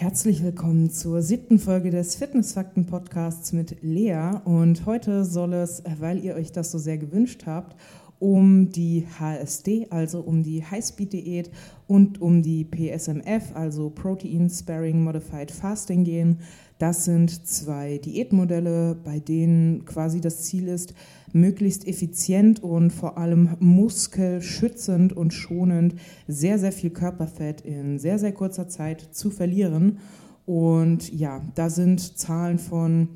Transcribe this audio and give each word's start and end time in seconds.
Herzlich 0.00 0.44
willkommen 0.44 0.90
zur 0.92 1.22
siebten 1.22 1.58
Folge 1.58 1.90
des 1.90 2.14
Fitnessfakten 2.14 2.86
Podcasts 2.86 3.52
mit 3.52 3.82
Lea. 3.82 4.30
Und 4.44 4.86
heute 4.86 5.24
soll 5.24 5.52
es, 5.54 5.82
weil 5.98 6.24
ihr 6.24 6.36
euch 6.36 6.52
das 6.52 6.70
so 6.70 6.78
sehr 6.78 6.98
gewünscht 6.98 7.46
habt, 7.46 7.74
um 8.18 8.70
die 8.70 9.06
HSD, 9.18 9.88
also 9.90 10.20
um 10.20 10.42
die 10.42 10.64
High-Speed-Diät 10.64 11.50
und 11.86 12.20
um 12.20 12.42
die 12.42 12.64
PSMF, 12.64 13.54
also 13.54 13.90
Protein 13.90 14.50
Sparing 14.50 15.02
Modified 15.02 15.50
Fasting 15.50 16.04
gehen. 16.04 16.40
Das 16.78 17.04
sind 17.04 17.46
zwei 17.46 17.98
Diätmodelle, 17.98 18.96
bei 19.02 19.18
denen 19.18 19.84
quasi 19.84 20.20
das 20.20 20.42
Ziel 20.42 20.68
ist, 20.68 20.94
möglichst 21.32 21.86
effizient 21.86 22.62
und 22.62 22.92
vor 22.92 23.18
allem 23.18 23.56
muskelschützend 23.58 25.12
und 25.12 25.32
schonend 25.32 25.94
sehr, 26.26 26.58
sehr 26.58 26.72
viel 26.72 26.90
Körperfett 26.90 27.62
in 27.62 27.98
sehr, 27.98 28.18
sehr 28.18 28.32
kurzer 28.32 28.68
Zeit 28.68 29.00
zu 29.00 29.30
verlieren. 29.30 29.98
Und 30.46 31.12
ja, 31.12 31.42
da 31.54 31.68
sind 31.68 32.18
Zahlen 32.18 32.58
von 32.58 33.08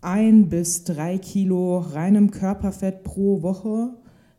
ein 0.00 0.48
bis 0.48 0.84
drei 0.84 1.18
Kilo 1.18 1.78
reinem 1.78 2.30
Körperfett 2.30 3.04
pro 3.04 3.42
Woche 3.42 3.94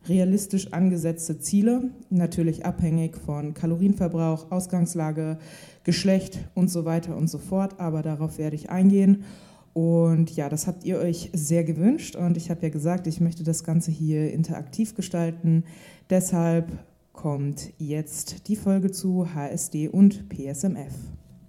realistisch 0.08 0.72
angesetzte 0.72 1.38
Ziele, 1.38 1.90
natürlich 2.10 2.64
abhängig 2.66 3.16
von 3.16 3.54
Kalorienverbrauch, 3.54 4.50
Ausgangslage, 4.50 5.38
Geschlecht 5.82 6.38
und 6.54 6.70
so 6.70 6.84
weiter 6.84 7.16
und 7.16 7.28
so 7.28 7.38
fort, 7.38 7.78
aber 7.78 8.02
darauf 8.02 8.38
werde 8.38 8.56
ich 8.56 8.70
eingehen. 8.70 9.24
Und 9.72 10.34
ja, 10.36 10.48
das 10.48 10.66
habt 10.66 10.84
ihr 10.84 10.98
euch 10.98 11.30
sehr 11.32 11.64
gewünscht 11.64 12.14
und 12.14 12.36
ich 12.36 12.48
habe 12.48 12.62
ja 12.62 12.68
gesagt, 12.68 13.06
ich 13.06 13.20
möchte 13.20 13.42
das 13.42 13.64
Ganze 13.64 13.90
hier 13.90 14.32
interaktiv 14.32 14.94
gestalten. 14.94 15.64
Deshalb 16.10 16.70
kommt 17.12 17.72
jetzt 17.78 18.48
die 18.48 18.56
Folge 18.56 18.92
zu 18.92 19.34
HSD 19.34 19.88
und 19.88 20.28
PSMF. 20.28 20.92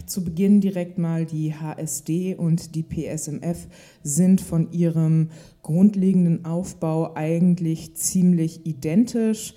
Zu 0.06 0.24
Beginn 0.24 0.62
direkt 0.62 1.00
mal 1.00 1.26
die 1.26 1.56
HSD 1.56 2.36
und 2.36 2.76
die 2.76 2.84
PSMF 2.84 3.68
sind 4.04 4.40
von 4.40 4.72
ihrem 4.72 5.30
grundlegenden 5.64 6.46
Aufbau 6.46 7.16
eigentlich 7.16 7.96
ziemlich 7.96 8.68
identisch. 8.68 9.56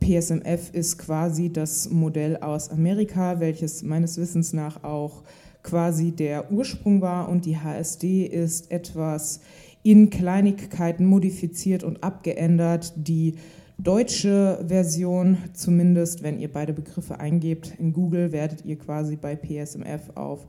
PSMF 0.00 0.74
ist 0.74 0.98
quasi 0.98 1.50
das 1.50 1.88
Modell 1.88 2.36
aus 2.36 2.68
Amerika, 2.68 3.40
welches 3.40 3.82
meines 3.82 4.18
Wissens 4.18 4.52
nach 4.52 4.84
auch 4.84 5.22
quasi 5.62 6.12
der 6.12 6.52
Ursprung 6.52 7.00
war 7.00 7.30
und 7.30 7.46
die 7.46 7.56
HSD 7.56 8.26
ist 8.26 8.70
etwas 8.70 9.40
in 9.82 10.10
Kleinigkeiten 10.10 11.06
modifiziert 11.06 11.82
und 11.82 12.04
abgeändert. 12.04 12.92
Die 12.96 13.36
deutsche 13.78 14.64
Version, 14.66 15.38
zumindest 15.52 16.22
wenn 16.22 16.38
ihr 16.38 16.52
beide 16.52 16.72
Begriffe 16.72 17.20
eingebt 17.20 17.74
in 17.78 17.92
Google, 17.92 18.32
werdet 18.32 18.64
ihr 18.64 18.76
quasi 18.76 19.16
bei 19.16 19.36
PSMF 19.36 20.10
auf 20.16 20.46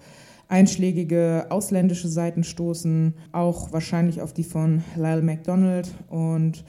einschlägige 0.48 1.46
ausländische 1.50 2.08
Seiten 2.08 2.44
stoßen, 2.44 3.14
auch 3.32 3.72
wahrscheinlich 3.72 4.22
auf 4.22 4.34
die 4.34 4.44
von 4.44 4.84
Lyle 4.96 5.22
McDonald. 5.22 5.94
Und 6.10 6.64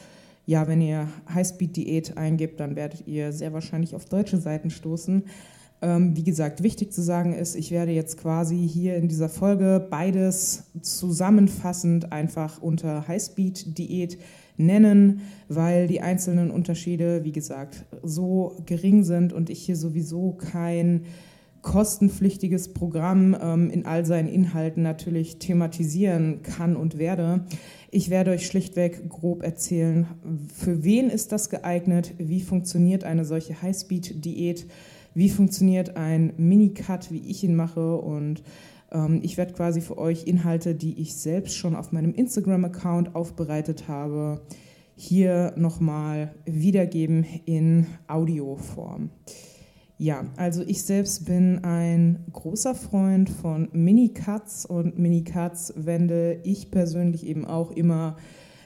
ja, 0.44 0.69
wenn 0.69 0.83
ihr 0.83 1.08
Highspeed-Diät 1.33 2.19
eingebt, 2.19 2.61
dann 2.61 2.77
werdet 2.77 3.06
ihr 3.06 3.33
sehr 3.33 3.55
wahrscheinlich 3.55 3.95
auf 3.95 4.05
deutsche 4.05 4.36
Seiten 4.36 4.69
stoßen. 4.69 5.24
Ähm, 5.83 6.14
wie 6.14 6.24
gesagt, 6.24 6.62
wichtig 6.62 6.92
zu 6.92 7.00
sagen 7.00 7.33
ist, 7.33 7.55
ich 7.56 7.70
werde 7.70 7.92
jetzt 7.92 8.19
quasi 8.19 8.69
hier 8.69 8.97
in 8.97 9.08
dieser 9.08 9.30
Folge 9.30 9.86
beides 9.89 10.64
zusammenfassend 10.83 12.12
einfach 12.12 12.61
unter 12.61 13.08
Highspeed-Diät 13.08 14.19
nennen, 14.56 15.23
weil 15.48 15.87
die 15.87 16.01
einzelnen 16.01 16.51
Unterschiede, 16.51 17.25
wie 17.25 17.33
gesagt, 17.33 17.84
so 18.03 18.57
gering 18.67 19.05
sind 19.05 19.33
und 19.33 19.51
ich 19.51 19.62
hier 19.62 19.77
sowieso 19.77 20.33
kein 20.33 21.03
kostenpflichtiges 21.62 22.73
Programm 22.73 23.37
ähm, 23.41 23.70
in 23.70 23.84
all 23.84 24.07
seinen 24.07 24.29
Inhalten 24.29 24.83
natürlich 24.83 25.39
thematisieren 25.39 26.42
kann 26.42 26.77
und 26.77 26.98
werde. 26.98 27.45
Ich 27.91 28.09
werde 28.09 28.31
euch 28.31 28.47
schlichtweg 28.47 29.09
grob 29.09 29.42
erzählen, 29.42 30.07
für 30.55 30.85
wen 30.85 31.11
ist 31.11 31.33
das 31.33 31.51
geeignet, 31.51 32.14
wie 32.19 32.41
funktioniert 32.41 33.05
eine 33.05 33.24
solche 33.24 33.61
Highspeed-Diät, 33.61 34.67
wie 35.14 35.29
funktioniert 35.29 35.97
ein 35.97 36.33
Mini-Cut, 36.36 37.11
wie 37.11 37.29
ich 37.29 37.42
ihn 37.45 37.57
mache? 37.57 37.97
Und 37.97 38.42
ich 39.23 39.36
werde 39.36 39.52
quasi 39.52 39.80
für 39.80 39.98
euch 39.98 40.27
Inhalte, 40.27 40.74
die 40.74 41.01
ich 41.01 41.14
selbst 41.14 41.56
schon 41.56 41.77
auf 41.77 41.92
meinem 41.92 42.12
Instagram-Account 42.12 43.14
aufbereitet 43.14 43.86
habe, 43.89 44.40
hier 44.96 45.52
nochmal 45.56 46.34
wiedergeben 46.45 47.24
in 47.46 47.86
Audioform. 48.08 49.11
Ja, 49.96 50.24
also 50.36 50.62
ich 50.67 50.83
selbst 50.83 51.27
bin 51.27 51.62
ein 51.62 52.24
großer 52.33 52.74
Freund 52.74 53.29
von 53.29 53.68
Mini-Cuts 53.73 54.64
und 54.64 54.98
Mini-Cuts 54.98 55.74
wende 55.77 56.40
ich 56.42 56.70
persönlich 56.70 57.27
eben 57.27 57.45
auch 57.45 57.70
immer 57.70 58.17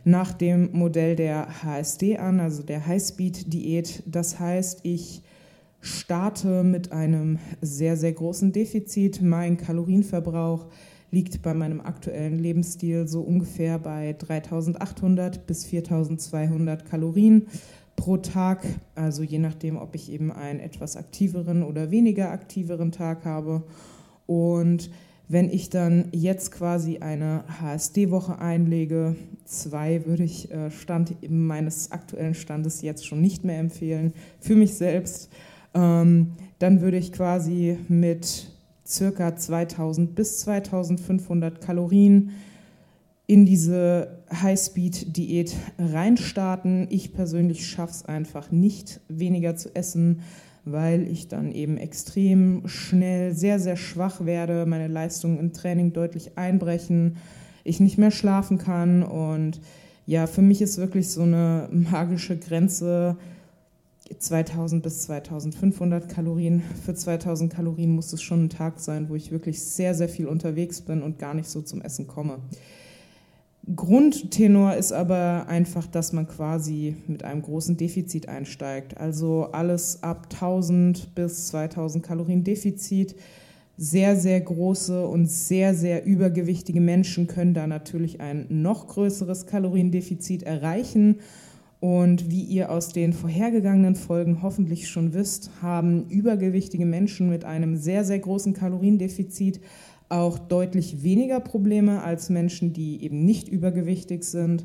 nach 0.04 0.32
dem 0.32 0.70
Modell 0.72 1.16
der 1.16 1.64
HSD 1.64 2.18
an, 2.18 2.38
also 2.38 2.62
der 2.62 2.86
High-Speed-Diät. 2.86 4.04
Das 4.06 4.38
heißt, 4.38 4.80
ich 4.84 5.22
starte 5.84 6.64
mit 6.64 6.92
einem 6.92 7.38
sehr, 7.60 7.96
sehr 7.96 8.12
großen 8.12 8.52
Defizit. 8.52 9.20
Mein 9.20 9.58
Kalorienverbrauch 9.58 10.66
liegt 11.10 11.42
bei 11.42 11.52
meinem 11.52 11.80
aktuellen 11.80 12.38
Lebensstil 12.38 13.06
so 13.06 13.20
ungefähr 13.20 13.78
bei 13.78 14.14
3800 14.14 15.46
bis 15.46 15.66
4200 15.66 16.86
Kalorien 16.86 17.46
pro 17.96 18.16
Tag. 18.16 18.64
Also 18.94 19.22
je 19.22 19.38
nachdem, 19.38 19.76
ob 19.76 19.94
ich 19.94 20.10
eben 20.10 20.32
einen 20.32 20.58
etwas 20.58 20.96
aktiveren 20.96 21.62
oder 21.62 21.90
weniger 21.90 22.30
aktiveren 22.30 22.90
Tag 22.90 23.26
habe. 23.26 23.62
Und 24.26 24.90
wenn 25.28 25.50
ich 25.50 25.68
dann 25.68 26.08
jetzt 26.12 26.50
quasi 26.50 26.98
eine 26.98 27.44
HSD-Woche 27.60 28.38
einlege, 28.38 29.16
zwei 29.44 30.06
würde 30.06 30.24
ich 30.24 30.50
äh, 30.50 30.70
Stand 30.70 31.14
meines 31.30 31.92
aktuellen 31.92 32.34
Standes 32.34 32.80
jetzt 32.80 33.06
schon 33.06 33.20
nicht 33.20 33.44
mehr 33.44 33.58
empfehlen 33.58 34.14
für 34.40 34.56
mich 34.56 34.74
selbst 34.74 35.30
ähm, 35.74 36.32
dann 36.58 36.80
würde 36.80 36.96
ich 36.96 37.12
quasi 37.12 37.78
mit 37.88 38.46
circa 38.86 39.36
2000 39.36 40.14
bis 40.14 40.40
2500 40.40 41.60
Kalorien 41.60 42.30
in 43.26 43.46
diese 43.46 44.18
High-Speed-Diät 44.30 45.54
reinstarten. 45.78 46.86
Ich 46.90 47.14
persönlich 47.14 47.66
schaffe 47.66 47.92
es 47.92 48.04
einfach 48.04 48.50
nicht, 48.50 49.00
weniger 49.08 49.56
zu 49.56 49.74
essen, 49.74 50.20
weil 50.64 51.08
ich 51.08 51.28
dann 51.28 51.52
eben 51.52 51.76
extrem 51.76 52.68
schnell 52.68 53.34
sehr, 53.34 53.58
sehr 53.58 53.76
schwach 53.76 54.24
werde, 54.24 54.66
meine 54.66 54.88
Leistungen 54.88 55.38
im 55.38 55.52
Training 55.52 55.92
deutlich 55.92 56.36
einbrechen, 56.36 57.16
ich 57.64 57.80
nicht 57.80 57.96
mehr 57.96 58.10
schlafen 58.10 58.58
kann 58.58 59.02
und 59.02 59.60
ja, 60.06 60.26
für 60.26 60.42
mich 60.42 60.60
ist 60.60 60.76
wirklich 60.76 61.08
so 61.08 61.22
eine 61.22 61.68
magische 61.70 62.36
Grenze 62.36 63.16
2000 64.18 64.82
bis 64.82 65.02
2500 65.02 66.08
Kalorien. 66.08 66.62
Für 66.84 66.94
2000 66.94 67.52
Kalorien 67.52 67.94
muss 67.94 68.12
es 68.12 68.22
schon 68.22 68.44
ein 68.44 68.50
Tag 68.50 68.78
sein, 68.78 69.08
wo 69.08 69.14
ich 69.14 69.30
wirklich 69.30 69.62
sehr, 69.62 69.94
sehr 69.94 70.08
viel 70.08 70.26
unterwegs 70.26 70.82
bin 70.82 71.02
und 71.02 71.18
gar 71.18 71.34
nicht 71.34 71.48
so 71.48 71.62
zum 71.62 71.80
Essen 71.80 72.06
komme. 72.06 72.38
Grundtenor 73.74 74.74
ist 74.74 74.92
aber 74.92 75.46
einfach, 75.48 75.86
dass 75.86 76.12
man 76.12 76.28
quasi 76.28 76.96
mit 77.06 77.24
einem 77.24 77.40
großen 77.40 77.78
Defizit 77.78 78.28
einsteigt. 78.28 78.98
Also 78.98 79.48
alles 79.52 80.02
ab 80.02 80.28
1000 80.30 81.14
bis 81.14 81.48
2000 81.48 82.04
Kalorien 82.04 82.44
Defizit. 82.44 83.16
Sehr, 83.76 84.16
sehr 84.16 84.40
große 84.40 85.04
und 85.06 85.28
sehr, 85.28 85.74
sehr 85.74 86.04
übergewichtige 86.04 86.80
Menschen 86.80 87.26
können 87.26 87.54
da 87.54 87.66
natürlich 87.66 88.20
ein 88.20 88.46
noch 88.48 88.86
größeres 88.86 89.46
Kaloriendefizit 89.46 90.44
erreichen. 90.44 91.20
Und 91.84 92.30
wie 92.30 92.40
ihr 92.40 92.70
aus 92.70 92.88
den 92.94 93.12
vorhergegangenen 93.12 93.94
Folgen 93.94 94.40
hoffentlich 94.40 94.88
schon 94.88 95.12
wisst, 95.12 95.50
haben 95.60 96.06
übergewichtige 96.08 96.86
Menschen 96.86 97.28
mit 97.28 97.44
einem 97.44 97.76
sehr, 97.76 98.04
sehr 98.04 98.20
großen 98.20 98.54
Kaloriendefizit 98.54 99.60
auch 100.08 100.38
deutlich 100.38 101.02
weniger 101.02 101.40
Probleme 101.40 102.02
als 102.02 102.30
Menschen, 102.30 102.72
die 102.72 103.04
eben 103.04 103.26
nicht 103.26 103.48
übergewichtig 103.48 104.24
sind. 104.24 104.64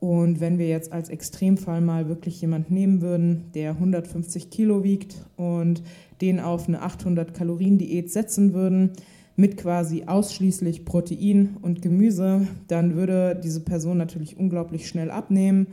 Und 0.00 0.40
wenn 0.40 0.58
wir 0.58 0.68
jetzt 0.68 0.92
als 0.92 1.08
Extremfall 1.08 1.80
mal 1.80 2.08
wirklich 2.10 2.38
jemand 2.42 2.70
nehmen 2.70 3.00
würden, 3.00 3.44
der 3.54 3.70
150 3.70 4.50
Kilo 4.50 4.84
wiegt 4.84 5.16
und 5.38 5.82
den 6.20 6.40
auf 6.40 6.68
eine 6.68 6.82
800 6.82 7.32
Kalorien 7.32 7.78
Diät 7.78 8.12
setzen 8.12 8.52
würden, 8.52 8.90
mit 9.34 9.56
quasi 9.56 10.04
ausschließlich 10.04 10.84
Protein 10.84 11.56
und 11.62 11.80
Gemüse, 11.80 12.46
dann 12.68 12.96
würde 12.96 13.40
diese 13.42 13.60
Person 13.60 13.96
natürlich 13.96 14.36
unglaublich 14.36 14.86
schnell 14.86 15.10
abnehmen 15.10 15.68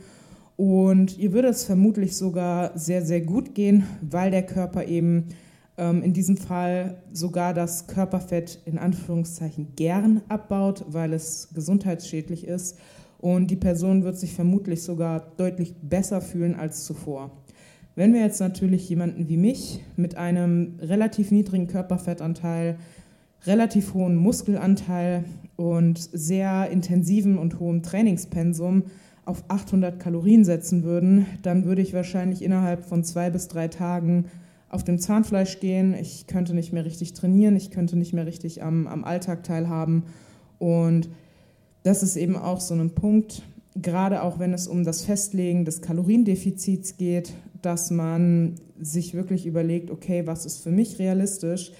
und 0.58 1.16
ihr 1.18 1.32
würde 1.32 1.46
es 1.46 1.62
vermutlich 1.62 2.16
sogar 2.16 2.76
sehr, 2.76 3.02
sehr 3.02 3.20
gut 3.20 3.54
gehen, 3.54 3.84
weil 4.00 4.32
der 4.32 4.42
Körper 4.42 4.86
eben 4.86 5.26
ähm, 5.76 6.02
in 6.02 6.12
diesem 6.12 6.36
Fall 6.36 7.00
sogar 7.12 7.54
das 7.54 7.86
Körperfett 7.86 8.60
in 8.64 8.76
Anführungszeichen 8.76 9.76
gern 9.76 10.20
abbaut, 10.28 10.84
weil 10.88 11.12
es 11.12 11.50
gesundheitsschädlich 11.54 12.44
ist. 12.44 12.76
Und 13.18 13.52
die 13.52 13.56
Person 13.56 14.02
wird 14.02 14.18
sich 14.18 14.34
vermutlich 14.34 14.82
sogar 14.82 15.30
deutlich 15.36 15.76
besser 15.80 16.20
fühlen 16.20 16.56
als 16.56 16.84
zuvor. 16.84 17.30
Wenn 17.94 18.12
wir 18.12 18.22
jetzt 18.22 18.40
natürlich 18.40 18.88
jemanden 18.88 19.28
wie 19.28 19.36
mich 19.36 19.84
mit 19.94 20.16
einem 20.16 20.74
relativ 20.80 21.30
niedrigen 21.30 21.68
Körperfettanteil 21.68 22.78
relativ 23.46 23.94
hohen 23.94 24.16
Muskelanteil 24.16 25.24
und 25.54 25.98
sehr 26.00 26.68
intensiven 26.70 27.38
und 27.38 27.60
hohen 27.60 27.84
Trainingspensum 27.84 28.84
auf 29.28 29.44
800 29.48 30.00
Kalorien 30.00 30.44
setzen 30.44 30.82
würden, 30.82 31.26
dann 31.42 31.64
würde 31.64 31.82
ich 31.82 31.92
wahrscheinlich 31.92 32.42
innerhalb 32.42 32.84
von 32.84 33.04
zwei 33.04 33.28
bis 33.28 33.46
drei 33.46 33.68
Tagen 33.68 34.24
auf 34.70 34.84
dem 34.84 34.98
Zahnfleisch 34.98 35.60
gehen. 35.60 35.94
Ich 35.94 36.26
könnte 36.26 36.54
nicht 36.54 36.72
mehr 36.72 36.84
richtig 36.84 37.12
trainieren, 37.12 37.54
ich 37.54 37.70
könnte 37.70 37.96
nicht 37.96 38.14
mehr 38.14 38.26
richtig 38.26 38.62
am, 38.62 38.86
am 38.86 39.04
Alltag 39.04 39.44
teilhaben. 39.44 40.04
Und 40.58 41.10
das 41.82 42.02
ist 42.02 42.16
eben 42.16 42.36
auch 42.36 42.60
so 42.60 42.74
ein 42.74 42.94
Punkt, 42.94 43.42
gerade 43.76 44.22
auch 44.22 44.38
wenn 44.38 44.54
es 44.54 44.66
um 44.66 44.82
das 44.82 45.04
Festlegen 45.04 45.64
des 45.64 45.82
Kaloriendefizits 45.82 46.96
geht, 46.96 47.34
dass 47.60 47.90
man 47.90 48.54
sich 48.80 49.14
wirklich 49.14 49.46
überlegt, 49.46 49.90
okay, 49.90 50.26
was 50.26 50.46
ist 50.46 50.62
für 50.62 50.70
mich 50.70 50.98
realistisch? 50.98 51.72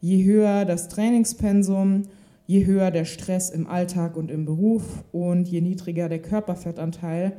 Je 0.00 0.24
höher 0.24 0.64
das 0.64 0.88
Trainingspensum, 0.88 2.02
je 2.46 2.64
höher 2.64 2.90
der 2.90 3.04
Stress 3.04 3.50
im 3.50 3.66
Alltag 3.66 4.16
und 4.16 4.30
im 4.30 4.44
Beruf 4.44 5.04
und 5.12 5.48
je 5.48 5.60
niedriger 5.60 6.08
der 6.08 6.22
Körperfettanteil, 6.22 7.36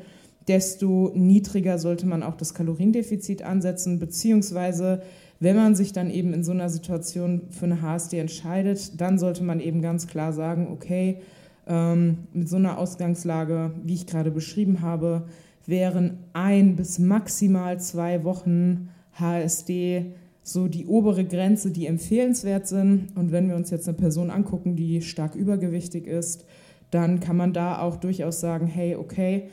desto 0.47 1.11
niedriger 1.13 1.77
sollte 1.77 2.07
man 2.07 2.23
auch 2.23 2.35
das 2.35 2.53
Kaloriendefizit 2.53 3.41
ansetzen, 3.41 3.99
beziehungsweise 3.99 5.01
wenn 5.39 5.55
man 5.55 5.75
sich 5.75 5.93
dann 5.93 6.09
eben 6.09 6.33
in 6.33 6.43
so 6.43 6.51
einer 6.51 6.69
Situation 6.69 7.43
für 7.49 7.65
eine 7.65 7.81
HSD 7.81 8.19
entscheidet, 8.19 8.99
dann 8.99 9.19
sollte 9.19 9.43
man 9.43 9.59
eben 9.59 9.81
ganz 9.81 10.07
klar 10.07 10.33
sagen, 10.33 10.67
okay, 10.71 11.21
ähm, 11.67 12.19
mit 12.33 12.49
so 12.49 12.55
einer 12.55 12.77
Ausgangslage, 12.77 13.71
wie 13.83 13.93
ich 13.93 14.07
gerade 14.07 14.31
beschrieben 14.31 14.81
habe, 14.81 15.27
wären 15.65 16.19
ein 16.33 16.75
bis 16.75 16.97
maximal 16.97 17.79
zwei 17.79 18.23
Wochen 18.23 18.89
HSD 19.13 20.13
so 20.47 20.69
die 20.69 20.85
obere 20.85 21.25
Grenze, 21.25 21.71
die 21.71 21.87
empfehlenswert 21.87 22.67
sind. 22.67 23.09
Und 23.15 23.33
wenn 23.33 23.49
wir 23.49 23.57
uns 23.57 23.69
jetzt 23.69 23.87
eine 23.89 23.97
Person 23.97 24.31
angucken, 24.31 24.77
die 24.77 25.01
stark 25.01 25.35
übergewichtig 25.35 26.07
ist, 26.07 26.45
dann 26.89 27.19
kann 27.19 27.35
man 27.35 27.51
da 27.51 27.79
auch 27.79 27.97
durchaus 27.97 28.39
sagen, 28.39 28.65
hey, 28.65 28.95
okay, 28.95 29.49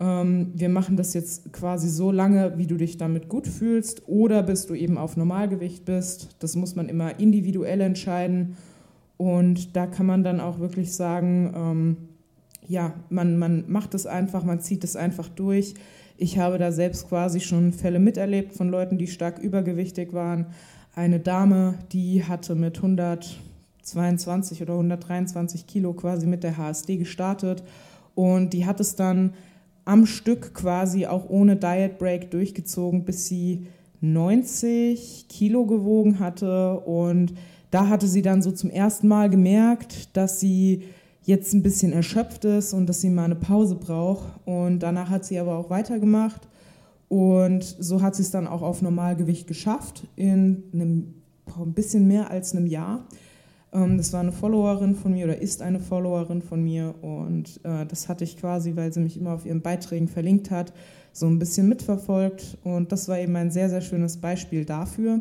ähm, 0.00 0.52
wir 0.54 0.68
machen 0.68 0.98
das 0.98 1.14
jetzt 1.14 1.50
quasi 1.54 1.88
so 1.88 2.12
lange, 2.12 2.58
wie 2.58 2.66
du 2.66 2.76
dich 2.76 2.98
damit 2.98 3.30
gut 3.30 3.48
fühlst, 3.48 4.06
oder 4.06 4.42
bis 4.42 4.66
du 4.66 4.74
eben 4.74 4.98
auf 4.98 5.16
Normalgewicht 5.16 5.86
bist. 5.86 6.36
Das 6.40 6.56
muss 6.56 6.76
man 6.76 6.90
immer 6.90 7.18
individuell 7.18 7.80
entscheiden. 7.80 8.58
Und 9.16 9.74
da 9.76 9.86
kann 9.86 10.04
man 10.04 10.24
dann 10.24 10.40
auch 10.40 10.58
wirklich 10.58 10.92
sagen, 10.92 11.54
ähm, 11.56 11.96
ja, 12.68 12.92
man, 13.08 13.38
man 13.38 13.64
macht 13.66 13.94
es 13.94 14.06
einfach, 14.06 14.44
man 14.44 14.60
zieht 14.60 14.84
es 14.84 14.94
einfach 14.94 15.30
durch. 15.30 15.74
Ich 16.16 16.38
habe 16.38 16.58
da 16.58 16.70
selbst 16.70 17.08
quasi 17.08 17.40
schon 17.40 17.72
Fälle 17.72 17.98
miterlebt 17.98 18.54
von 18.54 18.68
Leuten, 18.68 18.98
die 18.98 19.08
stark 19.08 19.38
übergewichtig 19.40 20.12
waren. 20.12 20.46
Eine 20.94 21.18
Dame, 21.18 21.74
die 21.92 22.22
hatte 22.24 22.54
mit 22.54 22.76
122 22.76 24.62
oder 24.62 24.74
123 24.74 25.66
Kilo 25.66 25.92
quasi 25.92 26.26
mit 26.26 26.44
der 26.44 26.56
HSD 26.56 26.98
gestartet 26.98 27.64
und 28.14 28.52
die 28.52 28.64
hat 28.64 28.78
es 28.78 28.94
dann 28.94 29.34
am 29.84 30.06
Stück 30.06 30.54
quasi 30.54 31.06
auch 31.06 31.28
ohne 31.28 31.56
Diet 31.56 31.98
Break 31.98 32.30
durchgezogen, 32.30 33.04
bis 33.04 33.26
sie 33.26 33.66
90 34.00 35.26
Kilo 35.28 35.66
gewogen 35.66 36.20
hatte 36.20 36.78
und 36.80 37.34
da 37.72 37.88
hatte 37.88 38.06
sie 38.06 38.22
dann 38.22 38.40
so 38.40 38.52
zum 38.52 38.70
ersten 38.70 39.08
Mal 39.08 39.28
gemerkt, 39.28 40.16
dass 40.16 40.38
sie 40.38 40.84
jetzt 41.24 41.54
ein 41.54 41.62
bisschen 41.62 41.92
erschöpft 41.92 42.44
ist 42.44 42.72
und 42.72 42.86
dass 42.86 43.00
sie 43.00 43.10
mal 43.10 43.24
eine 43.24 43.34
Pause 43.34 43.74
braucht. 43.74 44.24
Und 44.44 44.80
danach 44.80 45.10
hat 45.10 45.24
sie 45.24 45.38
aber 45.38 45.56
auch 45.56 45.70
weitergemacht. 45.70 46.48
Und 47.08 47.64
so 47.64 48.02
hat 48.02 48.14
sie 48.14 48.22
es 48.22 48.30
dann 48.30 48.46
auch 48.46 48.62
auf 48.62 48.82
Normalgewicht 48.82 49.46
geschafft 49.46 50.06
in 50.16 50.64
einem 50.72 51.14
ein 51.58 51.74
bisschen 51.74 52.08
mehr 52.08 52.30
als 52.30 52.54
einem 52.54 52.66
Jahr. 52.66 53.06
Ähm, 53.72 53.98
das 53.98 54.12
war 54.12 54.20
eine 54.20 54.32
Followerin 54.32 54.94
von 54.94 55.12
mir 55.12 55.26
oder 55.26 55.38
ist 55.40 55.62
eine 55.62 55.80
Followerin 55.80 56.42
von 56.42 56.62
mir. 56.62 56.94
Und 57.02 57.60
äh, 57.64 57.86
das 57.86 58.08
hatte 58.08 58.24
ich 58.24 58.38
quasi, 58.38 58.76
weil 58.76 58.92
sie 58.92 59.00
mich 59.00 59.18
immer 59.18 59.34
auf 59.34 59.46
ihren 59.46 59.60
Beiträgen 59.60 60.08
verlinkt 60.08 60.50
hat, 60.50 60.72
so 61.12 61.26
ein 61.26 61.38
bisschen 61.38 61.68
mitverfolgt. 61.68 62.58
Und 62.64 62.92
das 62.92 63.08
war 63.08 63.18
eben 63.18 63.36
ein 63.36 63.50
sehr, 63.50 63.68
sehr 63.68 63.82
schönes 63.82 64.16
Beispiel 64.16 64.64
dafür. 64.64 65.20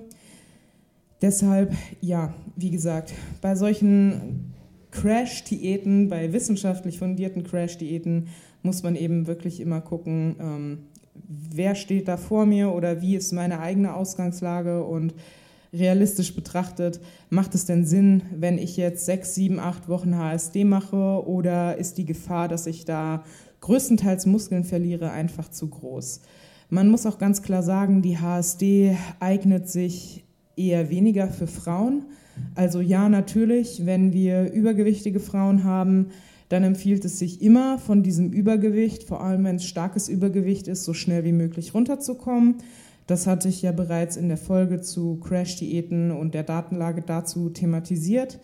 Deshalb, 1.22 1.74
ja, 2.02 2.34
wie 2.56 2.72
gesagt, 2.72 3.14
bei 3.42 3.56
solchen 3.56 4.54
Crash-Diäten, 4.94 6.08
bei 6.08 6.34
wissenschaftlich 6.34 7.00
fundierten 7.00 7.44
Crash-Diäten 7.44 8.28
muss 8.62 8.84
man 8.84 8.96
eben 8.96 9.28
wirklich 9.28 9.60
immer 9.60 9.82
gucken, 9.82 10.36
ähm, 10.40 10.78
wer 11.16 11.76
steht 11.76 12.08
da 12.08 12.18
vor 12.18 12.46
mir 12.46 12.72
oder 12.72 13.02
wie 13.02 13.16
ist 13.16 13.34
meine 13.34 13.60
eigene 13.60 13.96
Ausgangslage 13.96 14.84
und 14.84 15.14
realistisch 15.74 16.36
betrachtet, 16.36 17.00
macht 17.30 17.56
es 17.56 17.66
denn 17.66 17.86
Sinn, 17.86 18.22
wenn 18.36 18.60
ich 18.60 18.78
jetzt 18.78 19.06
sechs, 19.06 19.34
sieben, 19.34 19.60
acht 19.60 19.90
Wochen 19.90 20.16
HSD 20.16 20.64
mache 20.64 21.28
oder 21.28 21.78
ist 21.78 21.98
die 21.98 22.06
Gefahr, 22.06 22.48
dass 22.48 22.68
ich 22.68 22.86
da 22.86 23.24
größtenteils 23.62 24.28
Muskeln 24.28 24.64
verliere, 24.64 25.12
einfach 25.12 25.50
zu 25.50 25.68
groß? 25.70 26.22
Man 26.70 26.90
muss 26.90 27.08
auch 27.08 27.18
ganz 27.18 27.42
klar 27.42 27.64
sagen, 27.64 28.04
die 28.04 28.20
HSD 28.20 28.96
eignet 29.20 29.68
sich 29.68 30.24
eher 30.56 30.92
weniger 30.92 31.28
für 31.28 31.48
Frauen. 31.48 32.06
Also 32.56 32.82
ja, 32.82 33.10
natürlich, 33.10 33.86
wenn 33.86 34.14
wir 34.14 34.52
übergewichtige 34.52 35.20
Frauen 35.20 35.64
haben, 35.64 36.08
dann 36.50 36.64
empfiehlt 36.64 37.04
es 37.06 37.20
sich 37.20 37.42
immer 37.42 37.80
von 37.80 38.04
diesem 38.04 38.32
Übergewicht, 38.32 39.04
vor 39.04 39.24
allem 39.24 39.44
wenn 39.44 39.56
es 39.56 39.66
starkes 39.66 40.08
Übergewicht 40.08 40.68
ist, 40.68 40.84
so 40.84 40.94
schnell 40.94 41.24
wie 41.24 41.32
möglich 41.32 41.74
runterzukommen. 41.74 42.58
Das 43.08 43.28
hatte 43.28 43.50
ich 43.50 43.62
ja 43.62 43.72
bereits 43.72 44.16
in 44.18 44.28
der 44.28 44.38
Folge 44.38 44.82
zu 44.82 45.18
Crash-Diäten 45.18 46.12
und 46.12 46.34
der 46.34 46.44
Datenlage 46.44 47.02
dazu 47.02 47.50
thematisiert. 47.50 48.40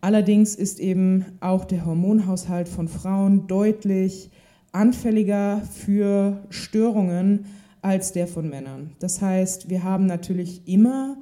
Allerdings 0.00 0.54
ist 0.54 0.78
eben 0.78 1.24
auch 1.40 1.64
der 1.64 1.84
Hormonhaushalt 1.84 2.68
von 2.68 2.86
Frauen 2.86 3.46
deutlich 3.48 4.30
anfälliger 4.72 5.62
für 5.72 6.44
Störungen 6.50 7.46
als 7.82 8.12
der 8.12 8.28
von 8.28 8.48
Männern. 8.48 8.90
Das 9.00 9.20
heißt, 9.20 9.70
wir 9.70 9.82
haben 9.82 10.06
natürlich 10.06 10.62
immer 10.66 11.16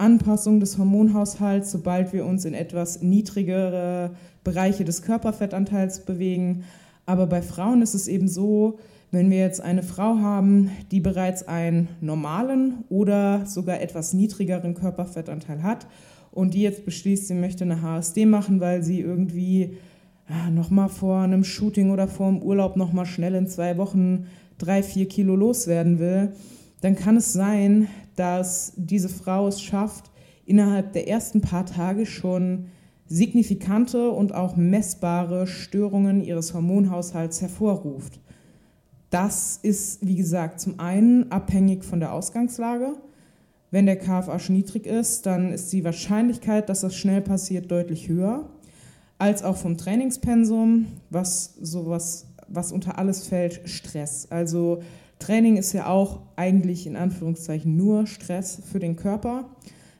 Anpassung 0.00 0.60
des 0.60 0.78
Hormonhaushalts, 0.78 1.70
sobald 1.70 2.12
wir 2.12 2.24
uns 2.24 2.44
in 2.44 2.54
etwas 2.54 3.02
niedrigere 3.02 4.10
Bereiche 4.42 4.84
des 4.84 5.02
Körperfettanteils 5.02 6.04
bewegen. 6.04 6.64
Aber 7.06 7.26
bei 7.26 7.42
Frauen 7.42 7.82
ist 7.82 7.94
es 7.94 8.08
eben 8.08 8.28
so, 8.28 8.78
wenn 9.10 9.30
wir 9.30 9.38
jetzt 9.38 9.60
eine 9.60 9.82
Frau 9.82 10.18
haben, 10.18 10.70
die 10.90 11.00
bereits 11.00 11.46
einen 11.46 11.88
normalen 12.00 12.84
oder 12.88 13.44
sogar 13.44 13.80
etwas 13.80 14.12
niedrigeren 14.12 14.74
Körperfettanteil 14.74 15.62
hat 15.62 15.86
und 16.30 16.54
die 16.54 16.62
jetzt 16.62 16.84
beschließt, 16.84 17.26
sie 17.26 17.34
möchte 17.34 17.64
eine 17.64 17.82
HSD 17.82 18.26
machen, 18.26 18.60
weil 18.60 18.82
sie 18.82 19.00
irgendwie 19.00 19.76
ja, 20.28 20.48
nochmal 20.50 20.88
vor 20.88 21.20
einem 21.20 21.42
Shooting 21.42 21.90
oder 21.90 22.06
vor 22.06 22.28
dem 22.28 22.40
Urlaub 22.40 22.76
nochmal 22.76 23.06
schnell 23.06 23.34
in 23.34 23.48
zwei 23.48 23.76
Wochen 23.76 24.26
drei, 24.58 24.82
vier 24.82 25.08
Kilo 25.08 25.34
loswerden 25.34 25.98
will, 25.98 26.32
dann 26.80 26.96
kann 26.96 27.16
es 27.16 27.32
sein, 27.32 27.88
dass 28.16 28.72
diese 28.76 29.08
Frau 29.08 29.48
es 29.48 29.60
schafft, 29.60 30.10
innerhalb 30.46 30.92
der 30.92 31.08
ersten 31.08 31.40
paar 31.40 31.66
Tage 31.66 32.06
schon 32.06 32.66
signifikante 33.06 34.10
und 34.10 34.34
auch 34.34 34.56
messbare 34.56 35.46
Störungen 35.46 36.22
ihres 36.22 36.54
Hormonhaushalts 36.54 37.42
hervorruft. 37.42 38.20
Das 39.10 39.58
ist, 39.60 40.06
wie 40.06 40.14
gesagt, 40.14 40.60
zum 40.60 40.78
einen 40.78 41.30
abhängig 41.32 41.84
von 41.84 41.98
der 41.98 42.12
Ausgangslage. 42.12 42.94
Wenn 43.72 43.86
der 43.86 43.96
KFH 43.96 44.48
niedrig 44.48 44.86
ist, 44.86 45.26
dann 45.26 45.52
ist 45.52 45.72
die 45.72 45.84
Wahrscheinlichkeit, 45.84 46.68
dass 46.68 46.80
das 46.80 46.94
schnell 46.94 47.20
passiert, 47.20 47.70
deutlich 47.70 48.08
höher, 48.08 48.48
als 49.18 49.42
auch 49.42 49.56
vom 49.56 49.76
Trainingspensum, 49.76 50.86
was 51.10 51.54
sowas, 51.60 52.26
was 52.48 52.72
unter 52.72 52.98
alles 52.98 53.26
fällt, 53.26 53.68
Stress. 53.68 54.28
Also 54.30 54.82
Training 55.20 55.56
ist 55.56 55.72
ja 55.72 55.86
auch 55.86 56.22
eigentlich 56.34 56.86
in 56.86 56.96
Anführungszeichen 56.96 57.76
nur 57.76 58.06
Stress 58.06 58.60
für 58.70 58.80
den 58.80 58.96
Körper. 58.96 59.50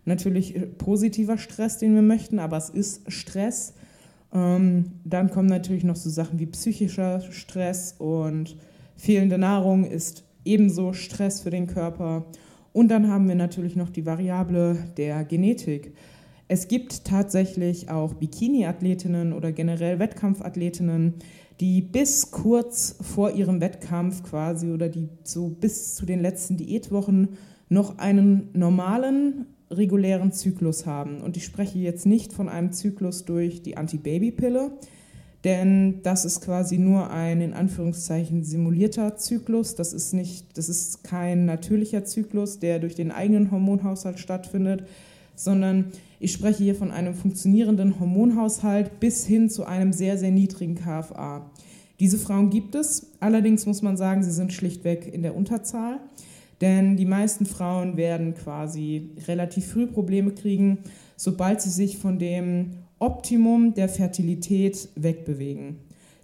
Natürlich 0.04 0.54
positiver 0.78 1.38
Stress, 1.38 1.78
den 1.78 1.94
wir 1.94 2.02
möchten, 2.02 2.38
aber 2.38 2.56
es 2.56 2.70
ist 2.70 3.12
Stress. 3.12 3.74
Ähm, 4.32 4.92
dann 5.04 5.30
kommen 5.30 5.48
natürlich 5.48 5.84
noch 5.84 5.96
so 5.96 6.10
Sachen 6.10 6.38
wie 6.38 6.46
psychischer 6.46 7.20
Stress 7.30 7.94
und 7.98 8.56
fehlende 8.96 9.38
Nahrung 9.38 9.84
ist 9.84 10.24
ebenso 10.44 10.92
Stress 10.92 11.40
für 11.40 11.50
den 11.50 11.66
Körper. 11.66 12.24
Und 12.72 12.88
dann 12.88 13.08
haben 13.08 13.28
wir 13.28 13.34
natürlich 13.34 13.76
noch 13.76 13.90
die 13.90 14.06
Variable 14.06 14.78
der 14.96 15.24
Genetik. 15.24 15.94
Es 16.48 16.66
gibt 16.66 17.04
tatsächlich 17.04 17.90
auch 17.90 18.14
Bikini-Athletinnen 18.14 19.32
oder 19.32 19.52
generell 19.52 19.98
Wettkampfathletinnen, 19.98 21.14
die 21.60 21.82
bis 21.82 22.30
kurz 22.30 22.96
vor 23.00 23.32
ihrem 23.32 23.60
Wettkampf 23.60 24.22
quasi 24.22 24.70
oder 24.70 24.88
die 24.88 25.08
so 25.22 25.48
bis 25.48 25.94
zu 25.94 26.06
den 26.06 26.20
letzten 26.20 26.56
Diätwochen 26.56 27.36
noch 27.68 27.98
einen 27.98 28.48
normalen, 28.54 29.46
regulären 29.70 30.32
Zyklus 30.32 30.86
haben. 30.86 31.20
Und 31.20 31.36
ich 31.36 31.44
spreche 31.44 31.78
jetzt 31.78 32.06
nicht 32.06 32.32
von 32.32 32.48
einem 32.48 32.72
Zyklus 32.72 33.24
durch 33.24 33.62
die 33.62 33.76
Anti-Baby-Pille, 33.76 34.72
denn 35.44 36.02
das 36.02 36.24
ist 36.24 36.40
quasi 36.40 36.76
nur 36.78 37.10
ein 37.10 37.40
in 37.40 37.54
Anführungszeichen 37.54 38.42
simulierter 38.42 39.16
Zyklus. 39.16 39.74
Das 39.74 39.92
ist 39.92 40.12
nicht, 40.12 40.58
das 40.58 40.68
ist 40.68 41.04
kein 41.04 41.44
natürlicher 41.44 42.04
Zyklus, 42.04 42.58
der 42.58 42.78
durch 42.78 42.94
den 42.94 43.10
eigenen 43.10 43.50
Hormonhaushalt 43.50 44.18
stattfindet, 44.18 44.84
sondern 45.44 45.86
ich 46.18 46.32
spreche 46.32 46.62
hier 46.62 46.74
von 46.74 46.90
einem 46.90 47.14
funktionierenden 47.14 47.98
Hormonhaushalt 47.98 49.00
bis 49.00 49.26
hin 49.26 49.48
zu 49.48 49.64
einem 49.64 49.92
sehr, 49.92 50.18
sehr 50.18 50.30
niedrigen 50.30 50.74
KFA. 50.74 51.50
Diese 51.98 52.18
Frauen 52.18 52.50
gibt 52.50 52.74
es, 52.74 53.12
allerdings 53.20 53.66
muss 53.66 53.82
man 53.82 53.96
sagen, 53.96 54.22
sie 54.22 54.30
sind 54.30 54.52
schlichtweg 54.52 55.12
in 55.12 55.22
der 55.22 55.34
Unterzahl, 55.34 56.00
denn 56.60 56.96
die 56.96 57.06
meisten 57.06 57.46
Frauen 57.46 57.96
werden 57.96 58.34
quasi 58.34 59.10
relativ 59.26 59.66
früh 59.66 59.86
Probleme 59.86 60.32
kriegen, 60.32 60.78
sobald 61.16 61.62
sie 61.62 61.70
sich 61.70 61.96
von 61.96 62.18
dem 62.18 62.72
Optimum 62.98 63.72
der 63.74 63.88
Fertilität 63.88 64.90
wegbewegen. 64.94 65.76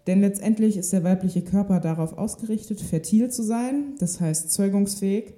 Denn 0.06 0.20
letztendlich 0.20 0.76
ist 0.76 0.92
der 0.92 1.04
weibliche 1.04 1.42
Körper 1.42 1.80
darauf 1.80 2.16
ausgerichtet, 2.16 2.80
fertil 2.80 3.30
zu 3.30 3.42
sein, 3.42 3.94
das 3.98 4.20
heißt 4.20 4.52
zeugungsfähig. 4.52 5.34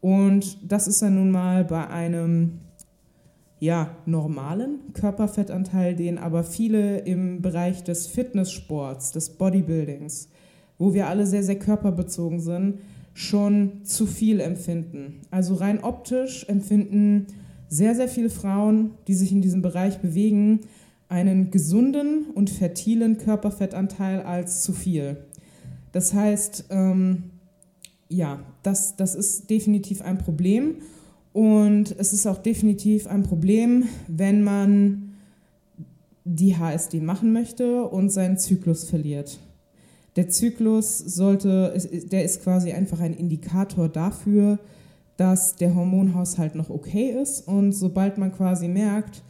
Und 0.00 0.58
das 0.66 0.88
ist 0.88 1.00
ja 1.00 1.10
nun 1.10 1.30
mal 1.30 1.64
bei 1.64 1.86
einem 1.88 2.58
ja, 3.60 3.94
normalen 4.06 4.92
Körperfettanteil, 4.94 5.94
den 5.94 6.18
aber 6.18 6.44
viele 6.44 7.00
im 7.00 7.42
Bereich 7.42 7.84
des 7.84 8.06
Fitnesssports, 8.06 9.12
des 9.12 9.30
Bodybuildings, 9.30 10.28
wo 10.78 10.94
wir 10.94 11.08
alle 11.08 11.26
sehr, 11.26 11.42
sehr 11.42 11.58
körperbezogen 11.58 12.40
sind, 12.40 12.78
schon 13.12 13.84
zu 13.84 14.06
viel 14.06 14.40
empfinden. 14.40 15.20
Also 15.30 15.54
rein 15.54 15.84
optisch 15.84 16.48
empfinden 16.48 17.26
sehr, 17.68 17.94
sehr 17.94 18.08
viele 18.08 18.30
Frauen, 18.30 18.92
die 19.06 19.14
sich 19.14 19.30
in 19.30 19.42
diesem 19.42 19.60
Bereich 19.60 19.98
bewegen, 19.98 20.60
einen 21.08 21.50
gesunden 21.50 22.26
und 22.34 22.48
fertilen 22.48 23.18
Körperfettanteil 23.18 24.22
als 24.22 24.62
zu 24.62 24.72
viel. 24.72 25.18
Das 25.92 26.14
heißt, 26.14 26.66
ähm, 26.70 27.24
ja, 28.08 28.40
das, 28.62 28.96
das 28.96 29.14
ist 29.14 29.50
definitiv 29.50 30.02
ein 30.02 30.18
Problem. 30.18 30.76
Und 31.32 31.94
es 31.98 32.12
ist 32.12 32.26
auch 32.26 32.38
definitiv 32.38 33.06
ein 33.06 33.22
Problem, 33.22 33.84
wenn 34.08 34.42
man 34.42 35.12
die 36.24 36.56
HSD 36.56 37.00
machen 37.00 37.32
möchte 37.32 37.84
und 37.84 38.10
seinen 38.10 38.38
Zyklus 38.38 38.84
verliert. 38.84 39.38
Der 40.16 40.28
Zyklus 40.28 40.98
sollte, 40.98 41.76
der 42.10 42.24
ist 42.24 42.42
quasi 42.42 42.72
einfach 42.72 43.00
ein 43.00 43.14
Indikator 43.14 43.88
dafür, 43.88 44.58
dass 45.16 45.54
der 45.54 45.74
Hormonhaushalt 45.74 46.54
noch 46.54 46.70
okay 46.70 47.10
ist. 47.10 47.46
Und 47.46 47.72
sobald 47.72 48.18
man 48.18 48.32
quasi 48.32 48.68
merkt, 48.68 49.22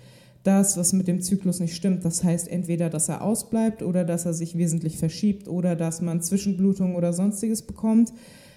dass 0.42 0.78
was 0.78 0.94
mit 0.94 1.06
dem 1.06 1.20
Zyklus 1.20 1.60
nicht 1.60 1.74
stimmt, 1.74 2.04
das 2.04 2.24
heißt 2.24 2.48
entweder, 2.48 2.88
dass 2.88 3.10
er 3.10 3.22
ausbleibt 3.22 3.82
oder 3.82 4.04
dass 4.04 4.24
er 4.24 4.32
sich 4.32 4.56
wesentlich 4.56 4.96
verschiebt 4.96 5.48
oder 5.48 5.76
dass 5.76 6.00
man 6.00 6.22
Zwischenblutung 6.22 6.94
oder 6.94 7.12
sonstiges 7.12 7.60
bekommt, 7.62 8.12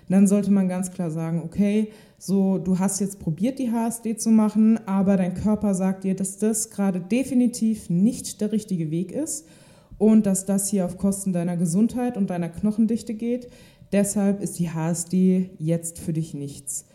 dann 0.09 0.27
sollte 0.27 0.51
man 0.51 0.67
ganz 0.67 0.91
klar 0.91 1.11
sagen, 1.11 1.41
okay, 1.43 1.91
so, 2.17 2.57
du 2.57 2.79
hast 2.79 2.99
jetzt 3.01 3.19
probiert, 3.19 3.59
die 3.59 3.71
HSD 3.71 4.15
zu 4.15 4.29
machen, 4.29 4.79
aber 4.87 5.17
dein 5.17 5.33
Körper 5.33 5.73
sagt 5.75 6.03
dir, 6.03 6.15
dass 6.15 6.37
das 6.37 6.69
gerade 6.69 6.99
definitiv 6.99 7.89
nicht 7.89 8.41
der 8.41 8.51
richtige 8.51 8.91
Weg 8.91 9.11
ist 9.11 9.45
und 9.97 10.25
dass 10.25 10.45
das 10.45 10.69
hier 10.69 10.85
auf 10.85 10.97
Kosten 10.97 11.33
deiner 11.33 11.57
Gesundheit 11.57 12.17
und 12.17 12.29
deiner 12.29 12.49
Knochendichte 12.49 13.13
geht. 13.13 13.49
Deshalb 13.91 14.41
ist 14.41 14.57
die 14.59 14.69
HSD 14.69 15.51
jetzt 15.59 15.99
für 15.99 16.13
dich 16.13 16.33
nichts. 16.33 16.85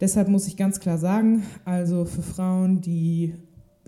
Deshalb 0.00 0.28
muss 0.28 0.46
ich 0.46 0.56
ganz 0.56 0.78
klar 0.78 0.98
sagen, 0.98 1.42
also 1.64 2.04
für 2.04 2.22
Frauen, 2.22 2.80
die 2.82 3.34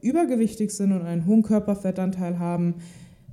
übergewichtig 0.01 0.71
sind 0.71 0.93
und 0.93 1.03
einen 1.03 1.27
hohen 1.27 1.43
Körperfettanteil 1.43 2.39
haben, 2.39 2.77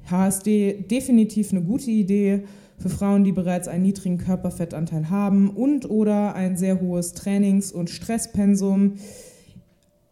HSD 0.09 0.85
definitiv 0.91 1.51
eine 1.51 1.63
gute 1.63 1.89
Idee 1.89 2.43
für 2.77 2.89
Frauen, 2.89 3.23
die 3.23 3.31
bereits 3.31 3.67
einen 3.67 3.83
niedrigen 3.83 4.17
Körperfettanteil 4.17 5.09
haben 5.09 5.49
und 5.49 5.89
oder 5.89 6.35
ein 6.35 6.57
sehr 6.57 6.81
hohes 6.81 7.13
Trainings- 7.13 7.71
und 7.71 7.89
Stresspensum. 7.89 8.95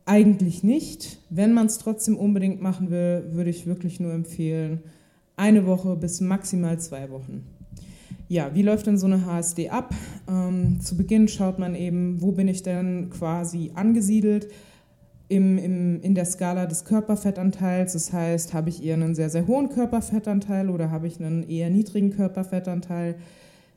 Eigentlich 0.05 0.63
nicht. 0.63 1.19
Wenn 1.29 1.53
man 1.53 1.67
es 1.67 1.77
trotzdem 1.77 2.17
unbedingt 2.17 2.61
machen 2.61 2.89
will, 2.89 3.25
würde 3.31 3.49
ich 3.49 3.65
wirklich 3.65 3.99
nur 3.99 4.13
empfehlen, 4.13 4.81
eine 5.35 5.65
Woche 5.65 5.95
bis 5.95 6.21
maximal 6.21 6.79
zwei 6.79 7.09
Wochen. 7.09 7.43
Ja, 8.27 8.51
wie 8.53 8.61
läuft 8.61 8.87
denn 8.87 8.97
so 8.97 9.05
eine 9.05 9.25
HSD 9.25 9.69
ab? 9.69 9.93
Ähm, 10.29 10.79
zu 10.81 10.97
Beginn 10.97 11.27
schaut 11.27 11.59
man 11.59 11.75
eben, 11.75 12.21
wo 12.21 12.31
bin 12.31 12.47
ich 12.47 12.63
denn 12.63 13.09
quasi 13.09 13.71
angesiedelt 13.75 14.47
im, 15.33 15.57
im, 15.57 16.01
in 16.01 16.13
der 16.13 16.25
Skala 16.25 16.67
des 16.67 16.85
Körperfettanteils. 16.85 17.93
Das 17.93 18.13
heißt, 18.13 18.53
habe 18.53 18.69
ich 18.69 18.83
eher 18.83 18.93
einen 18.93 19.15
sehr, 19.15 19.29
sehr 19.29 19.47
hohen 19.47 19.69
Körperfettanteil 19.69 20.69
oder 20.69 20.91
habe 20.91 21.07
ich 21.07 21.19
einen 21.19 21.49
eher 21.49 21.71
niedrigen 21.71 22.11
Körperfettanteil? 22.11 23.15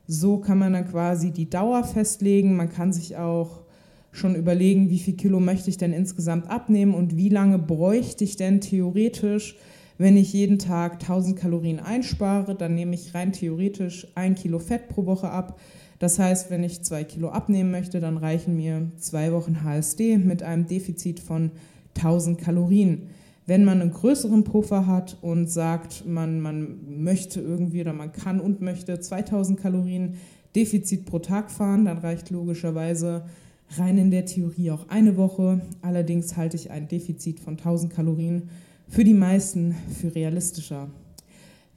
So 0.07 0.37
kann 0.37 0.59
man 0.59 0.73
dann 0.73 0.87
quasi 0.87 1.31
die 1.31 1.49
Dauer 1.49 1.83
festlegen. 1.83 2.55
Man 2.55 2.69
kann 2.69 2.93
sich 2.93 3.17
auch 3.17 3.61
schon 4.11 4.35
überlegen, 4.35 4.89
wie 4.91 4.99
viel 4.99 5.15
Kilo 5.15 5.39
möchte 5.39 5.69
ich 5.69 5.77
denn 5.77 5.93
insgesamt 5.93 6.49
abnehmen 6.49 6.93
und 6.93 7.17
wie 7.17 7.29
lange 7.29 7.57
bräuchte 7.57 8.23
ich 8.23 8.35
denn 8.35 8.61
theoretisch, 8.61 9.57
wenn 9.97 10.15
ich 10.15 10.33
jeden 10.33 10.59
Tag 10.59 11.01
1000 11.01 11.37
Kalorien 11.37 11.79
einspare, 11.79 12.55
dann 12.55 12.75
nehme 12.75 12.93
ich 12.93 13.15
rein 13.15 13.33
theoretisch 13.33 14.07
ein 14.13 14.35
Kilo 14.35 14.59
Fett 14.59 14.89
pro 14.89 15.07
Woche 15.07 15.29
ab. 15.29 15.59
Das 15.99 16.19
heißt, 16.19 16.51
wenn 16.51 16.63
ich 16.63 16.83
zwei 16.83 17.03
Kilo 17.03 17.29
abnehmen 17.29 17.71
möchte, 17.71 17.99
dann 17.99 18.17
reichen 18.17 18.55
mir 18.55 18.91
zwei 18.97 19.31
Wochen 19.31 19.63
HSD 19.63 20.17
mit 20.17 20.43
einem 20.43 20.67
Defizit 20.67 21.19
von 21.19 21.51
1000 21.95 22.39
Kalorien. 22.39 23.09
Wenn 23.47 23.63
man 23.63 23.81
einen 23.81 23.91
größeren 23.91 24.43
Puffer 24.43 24.87
hat 24.87 25.17
und 25.21 25.49
sagt, 25.49 26.05
man, 26.05 26.41
man 26.41 27.03
möchte 27.03 27.39
irgendwie 27.39 27.81
oder 27.81 27.93
man 27.93 28.11
kann 28.11 28.39
und 28.39 28.61
möchte 28.61 28.99
2000 28.99 29.59
Kalorien 29.59 30.15
Defizit 30.55 31.05
pro 31.05 31.19
Tag 31.19 31.49
fahren, 31.49 31.85
dann 31.85 31.99
reicht 31.99 32.29
logischerweise 32.29 33.25
rein 33.77 33.97
in 33.97 34.11
der 34.11 34.25
Theorie 34.25 34.71
auch 34.71 34.89
eine 34.89 35.17
Woche. 35.17 35.61
Allerdings 35.81 36.37
halte 36.37 36.57
ich 36.57 36.71
ein 36.71 36.87
Defizit 36.87 37.39
von 37.39 37.53
1000 37.53 37.93
Kalorien 37.93 38.49
für 38.87 39.03
die 39.03 39.13
meisten 39.13 39.75
für 39.99 40.13
realistischer. 40.13 40.89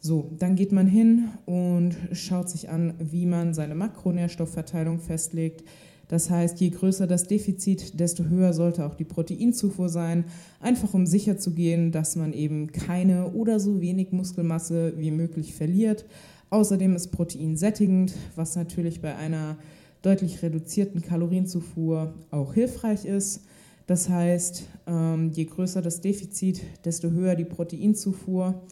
So, 0.02 0.32
dann 0.38 0.56
geht 0.56 0.72
man 0.72 0.86
hin 0.86 1.28
und 1.44 1.94
schaut 2.12 2.48
sich 2.48 2.70
an, 2.70 2.94
wie 2.98 3.26
man 3.26 3.52
seine 3.52 3.74
Makronährstoffverteilung 3.74 4.98
festlegt. 4.98 5.62
Das 6.08 6.30
heißt, 6.30 6.58
je 6.58 6.70
größer 6.70 7.06
das 7.06 7.28
Defizit, 7.28 8.00
desto 8.00 8.24
höher 8.24 8.54
sollte 8.54 8.86
auch 8.86 8.94
die 8.94 9.04
Proteinzufuhr 9.04 9.90
sein, 9.90 10.24
einfach 10.58 10.94
um 10.94 11.06
sicher 11.06 11.38
zu 11.38 11.52
gehen, 11.52 11.92
dass 11.92 12.16
man 12.16 12.32
eben 12.32 12.72
keine 12.72 13.30
oder 13.32 13.60
so 13.60 13.82
wenig 13.82 14.10
Muskelmasse 14.10 14.94
wie 14.96 15.10
möglich 15.10 15.54
verliert. 15.54 16.06
Außerdem 16.48 16.96
ist 16.96 17.08
Protein 17.08 17.56
sättigend, 17.56 18.14
was 18.34 18.56
natürlich 18.56 19.02
bei 19.02 19.14
einer 19.14 19.58
deutlich 20.02 20.42
reduzierten 20.42 21.02
Kalorienzufuhr 21.02 22.14
auch 22.30 22.54
hilfreich 22.54 23.04
ist. 23.04 23.42
Das 23.86 24.08
heißt, 24.08 24.64
ähm, 24.86 25.30
je 25.32 25.44
größer 25.44 25.82
das 25.82 26.00
Defizit, 26.00 26.62
desto 26.86 27.10
höher 27.10 27.36
die 27.36 27.44
Proteinzufuhr. 27.44 28.62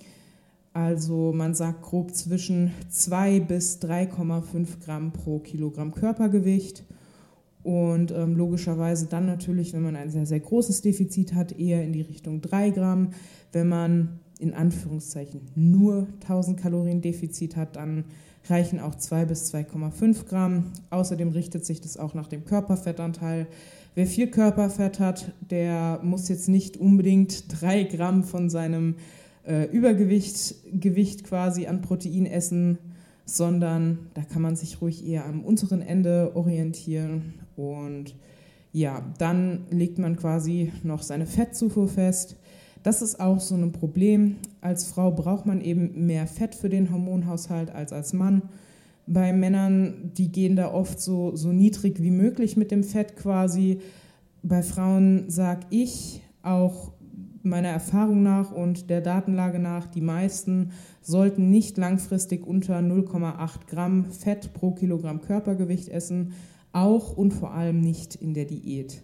Also 0.78 1.32
man 1.34 1.54
sagt 1.54 1.82
grob 1.82 2.14
zwischen 2.14 2.70
2 2.88 3.40
bis 3.40 3.80
3,5 3.82 4.78
Gramm 4.84 5.12
pro 5.12 5.40
Kilogramm 5.40 5.92
Körpergewicht. 5.92 6.84
Und 7.64 8.12
ähm, 8.12 8.36
logischerweise 8.36 9.06
dann 9.06 9.26
natürlich, 9.26 9.72
wenn 9.72 9.82
man 9.82 9.96
ein 9.96 10.10
sehr, 10.10 10.24
sehr 10.24 10.38
großes 10.38 10.80
Defizit 10.82 11.34
hat, 11.34 11.58
eher 11.58 11.82
in 11.82 11.92
die 11.92 12.02
Richtung 12.02 12.42
3 12.42 12.70
Gramm. 12.70 13.08
Wenn 13.50 13.66
man 13.66 14.20
in 14.38 14.54
Anführungszeichen 14.54 15.40
nur 15.56 16.06
1000 16.22 16.60
Kalorien 16.60 17.00
Defizit 17.00 17.56
hat, 17.56 17.74
dann 17.74 18.04
reichen 18.48 18.78
auch 18.78 18.94
2 18.94 19.24
bis 19.24 19.52
2,5 19.52 20.26
Gramm. 20.26 20.66
Außerdem 20.90 21.30
richtet 21.30 21.66
sich 21.66 21.80
das 21.80 21.96
auch 21.96 22.14
nach 22.14 22.28
dem 22.28 22.44
Körperfettanteil. 22.44 23.48
Wer 23.96 24.06
viel 24.06 24.28
Körperfett 24.28 25.00
hat, 25.00 25.32
der 25.50 25.98
muss 26.04 26.28
jetzt 26.28 26.48
nicht 26.48 26.76
unbedingt 26.76 27.60
3 27.60 27.82
Gramm 27.82 28.22
von 28.22 28.48
seinem 28.48 28.94
äh, 29.48 29.64
Übergewicht 29.64 30.56
Gewicht 30.72 31.24
quasi 31.24 31.66
an 31.66 31.80
Protein 31.80 32.26
essen, 32.26 32.78
sondern 33.24 34.10
da 34.14 34.22
kann 34.22 34.42
man 34.42 34.56
sich 34.56 34.80
ruhig 34.80 35.06
eher 35.06 35.24
am 35.24 35.42
unteren 35.42 35.82
Ende 35.82 36.32
orientieren. 36.34 37.34
Und 37.56 38.14
ja, 38.72 39.02
dann 39.18 39.66
legt 39.70 39.98
man 39.98 40.16
quasi 40.16 40.72
noch 40.82 41.02
seine 41.02 41.26
Fettzufuhr 41.26 41.88
fest. 41.88 42.36
Das 42.82 43.02
ist 43.02 43.20
auch 43.20 43.40
so 43.40 43.54
ein 43.54 43.72
Problem. 43.72 44.36
Als 44.60 44.84
Frau 44.84 45.10
braucht 45.10 45.46
man 45.46 45.60
eben 45.60 46.06
mehr 46.06 46.26
Fett 46.26 46.54
für 46.54 46.68
den 46.68 46.92
Hormonhaushalt 46.92 47.70
als 47.70 47.92
als 47.92 48.12
Mann. 48.12 48.42
Bei 49.06 49.32
Männern, 49.32 50.12
die 50.16 50.30
gehen 50.30 50.54
da 50.54 50.72
oft 50.72 51.00
so, 51.00 51.34
so 51.34 51.52
niedrig 51.52 52.02
wie 52.02 52.10
möglich 52.10 52.56
mit 52.56 52.70
dem 52.70 52.84
Fett 52.84 53.16
quasi. 53.16 53.80
Bei 54.42 54.62
Frauen 54.62 55.30
sage 55.30 55.66
ich 55.70 56.20
auch 56.42 56.92
meiner 57.42 57.68
Erfahrung 57.68 58.22
nach 58.22 58.52
und 58.52 58.90
der 58.90 59.00
Datenlage 59.00 59.58
nach, 59.58 59.86
die 59.86 60.00
meisten 60.00 60.72
sollten 61.00 61.50
nicht 61.50 61.76
langfristig 61.76 62.46
unter 62.46 62.78
0,8 62.78 63.66
Gramm 63.68 64.06
Fett 64.06 64.52
pro 64.54 64.72
Kilogramm 64.72 65.20
Körpergewicht 65.20 65.88
essen, 65.88 66.32
auch 66.72 67.16
und 67.16 67.32
vor 67.32 67.52
allem 67.52 67.80
nicht 67.80 68.14
in 68.14 68.34
der 68.34 68.44
Diät. 68.44 69.02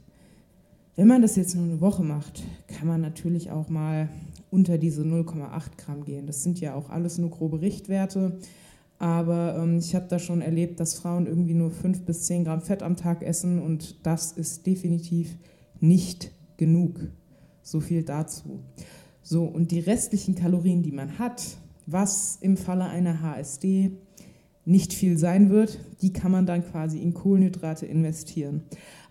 Wenn 0.97 1.09
man 1.09 1.23
das 1.23 1.37
jetzt 1.37 1.57
nur 1.57 1.65
eine 1.65 1.81
Woche 1.81 2.05
macht, 2.05 2.43
kann 2.69 2.87
man 2.87 3.01
natürlich 3.01 3.51
auch 3.51 3.69
mal 3.69 4.09
unter 4.51 4.79
diese 4.79 5.03
0,8 5.03 5.77
Gramm 5.77 6.05
gehen. 6.05 6.27
Das 6.27 6.45
sind 6.45 6.61
ja 6.61 6.75
auch 6.75 6.91
alles 6.91 7.19
nur 7.19 7.31
grobe 7.31 7.61
Richtwerte. 7.61 8.39
Aber 8.99 9.57
ähm, 9.59 9.79
ich 9.79 9.95
habe 9.97 10.07
da 10.09 10.21
schon 10.21 10.41
erlebt, 10.41 10.79
dass 10.79 10.95
Frauen 10.95 11.27
irgendwie 11.27 11.55
nur 11.55 11.71
5 11.71 12.03
bis 12.03 12.23
10 12.23 12.45
Gramm 12.45 12.61
Fett 12.61 12.83
am 12.83 12.97
Tag 12.97 13.23
essen 13.23 13.61
und 13.61 14.07
das 14.07 14.33
ist 14.33 14.67
definitiv 14.67 15.37
nicht 15.81 16.31
genug. 16.57 17.01
So 17.65 17.81
viel 17.81 18.03
dazu. 18.03 18.61
So, 19.23 19.45
und 19.45 19.71
die 19.71 19.81
restlichen 19.81 20.35
Kalorien, 20.35 20.83
die 20.83 20.93
man 20.93 21.19
hat, 21.19 21.43
was 21.87 22.39
im 22.43 22.59
Falle 22.59 22.85
einer 22.85 23.23
HSD 23.23 23.91
nicht 24.67 24.93
viel 24.93 25.19
sein 25.19 25.49
wird, 25.49 25.79
die 26.03 26.13
kann 26.13 26.31
man 26.31 26.47
dann 26.47 26.63
quasi 26.63 26.99
in 27.01 27.15
Kohlenhydrate 27.15 27.87
investieren. 27.87 28.63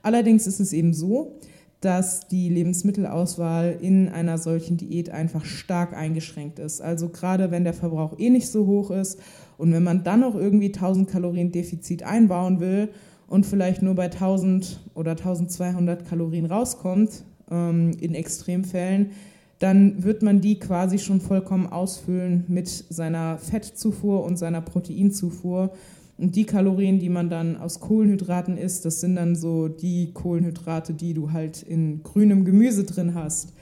Allerdings 0.03 0.45
ist 0.45 0.59
es 0.59 0.71
eben 0.71 0.93
so, 0.93 1.39
dass 1.81 2.27
die 2.27 2.47
Lebensmittelauswahl 2.47 3.77
in 3.81 4.07
einer 4.07 4.37
solchen 4.37 4.77
Diät 4.77 5.09
einfach 5.09 5.43
stark 5.43 5.93
eingeschränkt 5.93 6.59
ist. 6.59 6.79
Also 6.79 7.09
gerade 7.09 7.51
wenn 7.51 7.63
der 7.63 7.73
Verbrauch 7.73 8.17
eh 8.19 8.29
nicht 8.29 8.47
so 8.47 8.67
hoch 8.67 8.91
ist 8.91 9.19
und 9.57 9.73
wenn 9.73 9.83
man 9.83 10.03
dann 10.03 10.21
noch 10.21 10.35
irgendwie 10.35 10.67
1000 10.67 11.09
Kalorien 11.09 11.51
Defizit 11.51 12.03
einbauen 12.03 12.59
will 12.59 12.89
und 13.27 13.45
vielleicht 13.45 13.81
nur 13.81 13.95
bei 13.95 14.05
1000 14.05 14.79
oder 14.93 15.11
1200 15.11 16.07
Kalorien 16.07 16.45
rauskommt, 16.45 17.25
in 17.49 18.15
Extremfällen, 18.15 19.11
dann 19.59 20.03
wird 20.03 20.23
man 20.23 20.41
die 20.41 20.59
quasi 20.59 20.99
schon 20.99 21.21
vollkommen 21.21 21.67
ausfüllen 21.67 22.43
mit 22.47 22.67
seiner 22.67 23.37
Fettzufuhr 23.37 24.23
und 24.23 24.37
seiner 24.37 24.61
Proteinzufuhr. 24.61 25.71
Und 26.17 26.35
die 26.35 26.45
Kalorien, 26.45 26.99
die 26.99 27.09
man 27.09 27.29
dann 27.29 27.57
aus 27.57 27.79
Kohlenhydraten 27.79 28.57
isst, 28.57 28.85
das 28.85 28.99
sind 29.01 29.15
dann 29.15 29.35
so 29.35 29.67
die 29.67 30.11
Kohlenhydrate, 30.13 30.93
die 30.93 31.13
du 31.13 31.31
halt 31.31 31.63
in 31.63 32.03
grünem 32.03 32.45
Gemüse 32.45 32.83
drin 32.83 33.15
hast. 33.15 33.53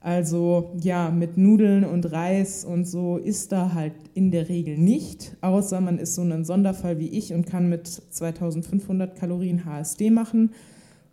Also 0.00 0.70
ja, 0.80 1.10
mit 1.10 1.36
Nudeln 1.36 1.84
und 1.84 2.12
Reis 2.12 2.64
und 2.64 2.86
so 2.86 3.16
ist 3.16 3.50
da 3.50 3.72
halt 3.72 3.94
in 4.14 4.30
der 4.30 4.48
Regel 4.48 4.78
nicht, 4.78 5.36
außer 5.40 5.80
man 5.80 5.98
ist 5.98 6.14
so 6.14 6.22
ein 6.22 6.44
Sonderfall 6.44 7.00
wie 7.00 7.08
ich 7.08 7.32
und 7.32 7.46
kann 7.46 7.68
mit 7.68 7.88
2500 7.88 9.16
Kalorien 9.16 9.64
HSD 9.64 10.10
machen, 10.10 10.50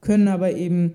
können 0.02 0.28
aber 0.28 0.52
eben 0.52 0.94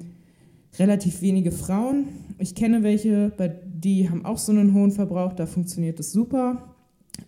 relativ 0.79 1.23
wenige 1.23 1.53
Frauen. 1.53 2.09
Ich 2.39 2.55
kenne 2.55 2.83
welche, 2.83 3.33
die 3.65 4.11
haben 4.11 4.25
auch 4.25 4.39
so 4.39 4.53
einen 4.53 4.75
hohen 4.75 4.91
Verbrauch, 4.91 5.33
da 5.33 5.47
funktioniert 5.47 5.99
es 6.01 6.13
super. 6.13 6.75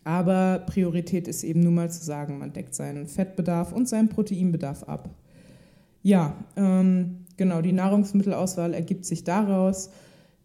Aber 0.04 0.60
Priorität 0.66 1.26
ist 1.26 1.42
eben 1.42 1.60
nun 1.60 1.74
mal 1.74 1.90
zu 1.90 2.04
sagen, 2.04 2.38
man 2.38 2.52
deckt 2.52 2.74
seinen 2.74 3.06
Fettbedarf 3.06 3.72
und 3.72 3.88
seinen 3.88 4.08
Proteinbedarf 4.08 4.84
ab. 4.84 5.10
Ja, 6.02 6.36
ähm, 6.56 7.26
genau, 7.36 7.60
die 7.60 7.72
Nahrungsmittelauswahl 7.72 8.72
ergibt 8.72 9.04
sich 9.04 9.24
daraus. 9.24 9.90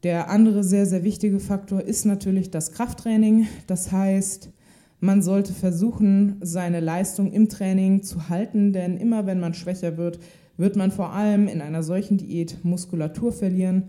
Der 0.03 0.29
andere 0.29 0.63
sehr, 0.63 0.85
sehr 0.85 1.03
wichtige 1.03 1.39
Faktor 1.39 1.81
ist 1.81 2.05
natürlich 2.05 2.51
das 2.51 2.71
Krafttraining. 2.71 3.47
Das 3.67 3.91
heißt, 3.91 4.49
man 4.99 5.21
sollte 5.21 5.53
versuchen, 5.53 6.37
seine 6.41 6.79
Leistung 6.79 7.31
im 7.31 7.49
Training 7.49 8.03
zu 8.03 8.29
halten, 8.29 8.73
denn 8.73 8.97
immer 8.97 9.25
wenn 9.25 9.39
man 9.39 9.53
schwächer 9.53 9.97
wird, 9.97 10.19
wird 10.57 10.75
man 10.75 10.91
vor 10.91 11.11
allem 11.11 11.47
in 11.47 11.61
einer 11.61 11.83
solchen 11.83 12.17
Diät 12.17 12.63
Muskulatur 12.63 13.31
verlieren. 13.31 13.83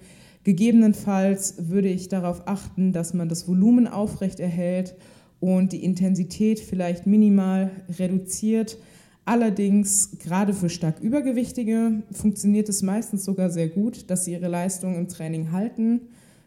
Gegebenenfalls 0.44 1.68
würde 1.68 1.88
ich 1.88 2.08
darauf 2.08 2.46
achten, 2.46 2.92
dass 2.92 3.14
man 3.14 3.28
das 3.28 3.48
Volumen 3.48 3.88
aufrecht 3.88 4.38
erhält 4.40 4.94
und 5.40 5.72
die 5.72 5.84
Intensität 5.84 6.60
vielleicht 6.60 7.06
minimal 7.06 7.70
reduziert. 7.98 8.78
Allerdings, 9.24 10.18
gerade 10.20 10.54
für 10.54 10.68
stark 10.68 11.00
Übergewichtige, 11.00 12.02
funktioniert 12.12 12.68
es 12.68 12.82
meistens 12.82 13.24
sogar 13.24 13.50
sehr 13.50 13.68
gut, 13.68 14.08
dass 14.08 14.24
sie 14.24 14.32
ihre 14.32 14.48
Leistung 14.48 14.94
im 14.94 15.08
Training 15.08 15.50
halten. 15.50 16.02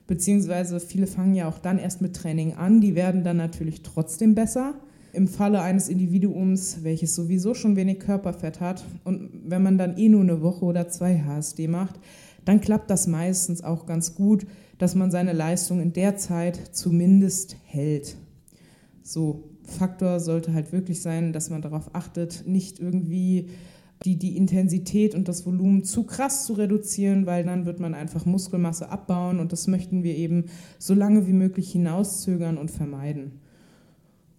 Beziehungsweise 0.08 0.80
viele 0.80 1.06
fangen 1.06 1.36
ja 1.36 1.48
auch 1.50 1.60
dann 1.60 1.78
erst 1.78 2.02
mit 2.02 2.16
Training 2.16 2.54
an. 2.54 2.80
Die 2.80 2.96
werden 2.96 3.24
dann 3.24 3.38
natürlich 3.38 3.84
trotzdem 3.84 4.34
besser. 4.34 4.76
Im 5.14 5.28
Falle 5.28 5.62
eines 5.62 5.90
Individuums, 5.90 6.84
welches 6.84 7.16
sowieso 7.16 7.54
schon 7.54 7.76
wenig 7.76 8.00
Körperfett 8.00 8.60
hat 8.60 8.84
und 9.04 9.30
wenn 9.46 9.64
man 9.64 9.78
dann 9.78 9.98
eh 9.98 10.10
nur 10.10 10.22
eine 10.22 10.42
Woche 10.42 10.66
oder 10.66 10.88
zwei 10.88 11.20
HSD 11.20 11.68
macht, 11.68 12.00
dann 12.46 12.62
klappt 12.62 12.90
das 12.90 13.08
meistens 13.08 13.64
auch 13.64 13.86
ganz 13.86 14.16
gut, 14.16 14.46
dass 14.78 14.96
man 14.96 15.12
seine 15.12 15.34
Leistung 15.34 15.82
in 15.82 15.94
der 15.94 16.16
Zeit 16.18 16.58
zumindest 16.72 17.58
hält. 17.66 18.16
So, 19.04 19.50
Faktor 19.64 20.20
sollte 20.20 20.54
halt 20.54 20.72
wirklich 20.72 21.02
sein, 21.02 21.34
dass 21.34 21.50
man 21.50 21.62
darauf 21.62 21.94
achtet, 21.94 22.44
nicht 22.48 22.80
irgendwie 22.80 23.50
die, 24.04 24.18
die 24.18 24.38
Intensität 24.38 25.14
und 25.14 25.28
das 25.28 25.46
Volumen 25.46 25.84
zu 25.84 26.04
krass 26.04 26.46
zu 26.46 26.54
reduzieren, 26.54 27.26
weil 27.26 27.44
dann 27.44 27.66
wird 27.66 27.80
man 27.80 27.94
einfach 27.94 28.26
Muskelmasse 28.26 28.90
abbauen 28.90 29.40
und 29.40 29.52
das 29.52 29.68
möchten 29.68 30.04
wir 30.04 30.16
eben 30.16 30.46
so 30.78 30.94
lange 30.94 31.28
wie 31.28 31.34
möglich 31.34 31.72
hinauszögern 31.72 32.58
und 32.58 32.72
vermeiden. 32.72 33.42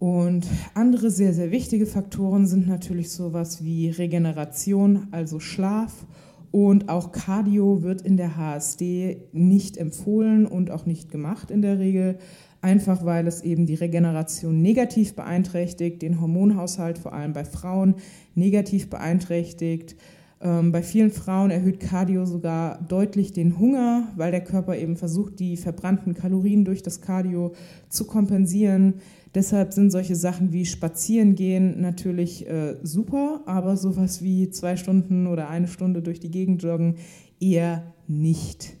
Und 0.01 0.47
andere 0.73 1.11
sehr, 1.11 1.31
sehr 1.31 1.51
wichtige 1.51 1.85
Faktoren 1.85 2.47
sind 2.47 2.67
natürlich 2.67 3.11
sowas 3.11 3.63
wie 3.63 3.91
Regeneration, 3.91 5.07
also 5.11 5.39
Schlaf 5.39 6.07
und 6.49 6.89
auch 6.89 7.11
Cardio 7.11 7.83
wird 7.83 8.01
in 8.01 8.17
der 8.17 8.35
HSD 8.35 9.21
nicht 9.31 9.77
empfohlen 9.77 10.47
und 10.47 10.71
auch 10.71 10.87
nicht 10.87 11.11
gemacht 11.11 11.51
in 11.51 11.61
der 11.61 11.77
Regel 11.77 12.17
einfach 12.61 13.05
weil 13.05 13.27
es 13.27 13.41
eben 13.41 13.67
die 13.67 13.75
Regeneration 13.75 14.61
negativ 14.61 15.15
beeinträchtigt, 15.15 16.01
den 16.01 16.21
Hormonhaushalt 16.21 16.97
vor 16.97 17.13
allem 17.13 17.33
bei 17.33 17.45
Frauen 17.45 17.95
negativ 18.35 18.89
beeinträchtigt. 18.89 19.95
Ähm, 20.41 20.71
bei 20.71 20.81
vielen 20.81 21.11
Frauen 21.11 21.51
erhöht 21.51 21.79
Cardio 21.79 22.25
sogar 22.25 22.81
deutlich 22.87 23.31
den 23.33 23.59
Hunger, 23.59 24.07
weil 24.15 24.31
der 24.31 24.43
Körper 24.43 24.75
eben 24.75 24.95
versucht, 24.95 25.39
die 25.39 25.57
verbrannten 25.57 26.13
Kalorien 26.13 26.65
durch 26.65 26.81
das 26.81 27.01
Cardio 27.01 27.53
zu 27.89 28.05
kompensieren. 28.05 28.95
Deshalb 29.33 29.71
sind 29.73 29.91
solche 29.91 30.15
Sachen 30.15 30.51
wie 30.51 30.65
Spazierengehen 30.65 31.79
natürlich 31.79 32.47
äh, 32.47 32.75
super, 32.83 33.41
aber 33.45 33.77
sowas 33.77 34.21
wie 34.21 34.49
zwei 34.49 34.75
Stunden 34.75 35.27
oder 35.27 35.49
eine 35.49 35.67
Stunde 35.67 36.01
durch 36.01 36.19
die 36.19 36.31
Gegend 36.31 36.63
joggen 36.63 36.95
eher 37.39 37.93
nicht. 38.07 38.75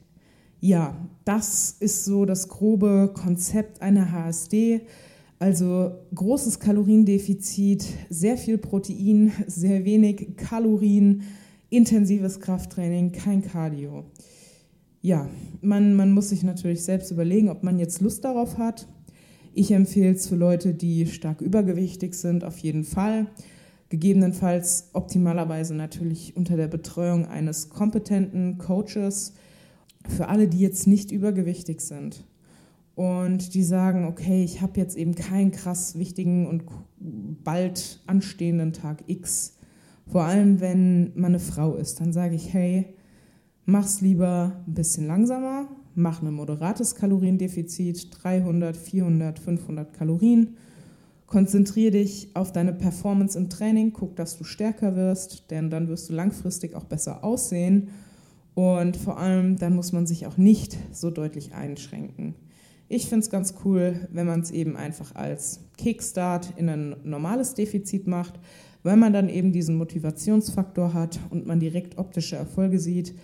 Ja, 0.59 0.95
das 1.25 1.75
ist 1.79 2.05
so 2.05 2.25
das 2.25 2.49
grobe 2.49 3.11
Konzept 3.13 3.81
einer 3.81 4.11
HSD. 4.11 4.81
Also 5.39 5.93
großes 6.13 6.59
Kaloriendefizit, 6.59 7.83
sehr 8.09 8.37
viel 8.37 8.59
Protein, 8.59 9.31
sehr 9.47 9.85
wenig 9.85 10.35
Kalorien, 10.37 11.23
intensives 11.71 12.39
Krafttraining, 12.39 13.11
kein 13.11 13.41
Cardio. 13.41 14.03
Ja, 15.01 15.27
man, 15.61 15.95
man 15.95 16.11
muss 16.11 16.29
sich 16.29 16.43
natürlich 16.43 16.83
selbst 16.83 17.09
überlegen, 17.09 17.49
ob 17.49 17.63
man 17.63 17.79
jetzt 17.79 18.01
Lust 18.01 18.23
darauf 18.23 18.59
hat. 18.59 18.87
Ich 19.53 19.71
empfehle 19.71 20.11
es 20.11 20.27
für 20.27 20.35
Leute, 20.35 20.73
die 20.73 21.05
stark 21.07 21.41
übergewichtig 21.41 22.13
sind, 22.13 22.43
auf 22.43 22.57
jeden 22.59 22.83
Fall. 22.83 23.27
Gegebenenfalls 23.89 24.89
optimalerweise 24.93 25.75
natürlich 25.75 26.37
unter 26.37 26.55
der 26.55 26.67
Betreuung 26.67 27.25
eines 27.25 27.69
kompetenten 27.69 28.57
Coaches, 28.57 29.33
für 30.07 30.29
alle, 30.29 30.47
die 30.47 30.59
jetzt 30.59 30.87
nicht 30.87 31.11
übergewichtig 31.11 31.81
sind 31.81 32.25
und 32.95 33.53
die 33.53 33.63
sagen, 33.63 34.05
okay, 34.05 34.43
ich 34.43 34.61
habe 34.61 34.79
jetzt 34.79 34.95
eben 34.95 35.15
keinen 35.15 35.51
krass 35.51 35.97
wichtigen 35.97 36.47
und 36.47 36.63
bald 37.43 38.01
anstehenden 38.07 38.73
Tag 38.73 39.03
X, 39.07 39.57
vor 40.07 40.23
allem 40.23 40.59
wenn 40.59 41.11
man 41.15 41.31
eine 41.31 41.39
Frau 41.39 41.75
ist, 41.75 41.99
dann 42.01 42.13
sage 42.13 42.35
ich, 42.35 42.53
hey, 42.53 42.95
mach's 43.65 44.01
lieber 44.01 44.63
ein 44.67 44.73
bisschen 44.73 45.07
langsamer, 45.07 45.67
mach 45.95 46.21
ein 46.21 46.33
moderates 46.33 46.95
Kaloriendefizit, 46.95 48.09
300, 48.23 48.75
400, 48.75 49.39
500 49.39 49.93
Kalorien. 49.93 50.55
Konzentriere 51.27 51.91
dich 51.91 52.29
auf 52.33 52.51
deine 52.51 52.73
Performance 52.73 53.37
im 53.37 53.49
Training, 53.49 53.93
guck, 53.93 54.15
dass 54.15 54.37
du 54.37 54.43
stärker 54.43 54.95
wirst, 54.95 55.49
denn 55.49 55.69
dann 55.69 55.87
wirst 55.87 56.09
du 56.09 56.13
langfristig 56.13 56.75
auch 56.75 56.83
besser 56.83 57.23
aussehen 57.23 57.89
und 58.53 58.97
vor 58.97 59.17
allem, 59.17 59.57
dann 59.57 59.75
muss 59.75 59.91
man 59.91 60.05
sich 60.05 60.27
auch 60.27 60.37
nicht 60.37 60.77
so 60.91 61.09
deutlich 61.09 61.53
einschränken. 61.53 62.35
Ich 62.89 63.07
finde 63.07 63.23
es 63.23 63.29
ganz 63.29 63.55
cool, 63.63 64.07
wenn 64.11 64.27
man 64.27 64.41
es 64.41 64.51
eben 64.51 64.75
einfach 64.75 65.15
als 65.15 65.61
Kickstart 65.77 66.53
in 66.57 66.67
ein 66.67 66.95
normales 67.03 67.53
Defizit 67.53 68.07
macht, 68.07 68.37
weil 68.83 68.97
man 68.97 69.13
dann 69.13 69.29
eben 69.29 69.53
diesen 69.53 69.77
Motivationsfaktor 69.77 70.93
hat 70.93 71.19
und 71.29 71.47
man 71.47 71.59
direkt 71.59 71.97
optische 71.97 72.35
Erfolge 72.35 72.79
sieht. 72.79 73.15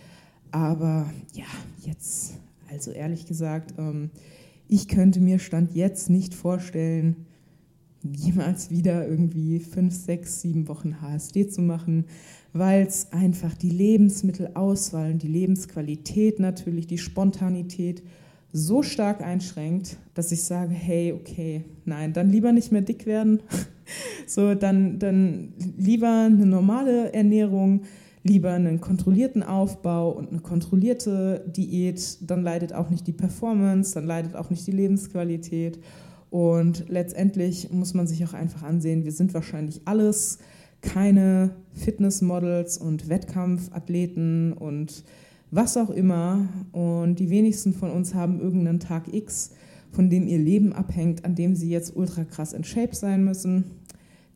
Aber 0.51 1.11
ja, 1.33 1.45
jetzt, 1.81 2.35
also 2.69 2.91
ehrlich 2.91 3.25
gesagt, 3.25 3.73
ähm, 3.77 4.11
ich 4.67 4.87
könnte 4.87 5.19
mir 5.19 5.39
Stand 5.39 5.73
jetzt 5.73 6.09
nicht 6.09 6.33
vorstellen, 6.33 7.25
jemals 8.03 8.69
wieder 8.69 9.07
irgendwie 9.07 9.59
fünf, 9.59 9.93
sechs, 9.93 10.41
sieben 10.41 10.67
Wochen 10.67 11.01
HSD 11.01 11.47
zu 11.47 11.61
machen 11.61 12.05
weil 12.57 12.85
es 12.85 13.11
einfach 13.11 13.53
die 13.53 13.69
Lebensmittelauswahl 13.69 15.11
und 15.11 15.23
die 15.23 15.27
Lebensqualität 15.27 16.39
natürlich, 16.39 16.87
die 16.87 16.97
Spontanität 16.97 18.03
so 18.51 18.81
stark 18.81 19.21
einschränkt, 19.21 19.97
dass 20.13 20.31
ich 20.31 20.43
sage, 20.43 20.73
hey, 20.73 21.13
okay, 21.13 21.65
nein, 21.85 22.13
dann 22.13 22.31
lieber 22.31 22.51
nicht 22.53 22.71
mehr 22.71 22.81
dick 22.81 23.05
werden. 23.05 23.41
so, 24.27 24.55
dann, 24.55 24.99
dann 24.99 25.53
lieber 25.77 26.25
eine 26.25 26.45
normale 26.45 27.13
Ernährung, 27.13 27.81
lieber 28.27 28.51
einen 28.51 28.81
kontrollierten 28.81 29.43
Aufbau 29.43 30.11
und 30.11 30.29
eine 30.29 30.39
kontrollierte 30.39 31.45
Diät, 31.47 32.17
dann 32.21 32.43
leidet 32.43 32.73
auch 32.73 32.89
nicht 32.89 33.07
die 33.07 33.13
Performance, 33.13 33.93
dann 33.93 34.05
leidet 34.05 34.35
auch 34.35 34.49
nicht 34.49 34.67
die 34.67 34.71
Lebensqualität. 34.71 35.79
Und 36.29 36.85
letztendlich 36.89 37.71
muss 37.71 37.93
man 37.93 38.07
sich 38.07 38.23
auch 38.25 38.33
einfach 38.33 38.63
ansehen, 38.63 39.05
wir 39.05 39.11
sind 39.11 39.33
wahrscheinlich 39.33 39.81
alles 39.85 40.39
keine 40.81 41.51
Fitnessmodels 41.73 42.77
und 42.77 43.09
Wettkampfathleten 43.09 44.53
und 44.53 45.03
was 45.51 45.77
auch 45.77 45.89
immer. 45.89 46.47
Und 46.71 47.19
die 47.19 47.29
wenigsten 47.29 47.73
von 47.73 47.91
uns 47.91 48.13
haben 48.13 48.39
irgendeinen 48.39 48.79
Tag 48.79 49.13
X, 49.13 49.51
von 49.91 50.09
dem 50.09 50.27
ihr 50.27 50.37
Leben 50.37 50.73
abhängt, 50.73 51.25
an 51.25 51.35
dem 51.35 51.55
sie 51.55 51.69
jetzt 51.69 51.95
ultra 51.95 52.23
krass 52.25 52.53
in 52.53 52.63
Shape 52.63 52.95
sein 52.95 53.23
müssen. 53.23 53.63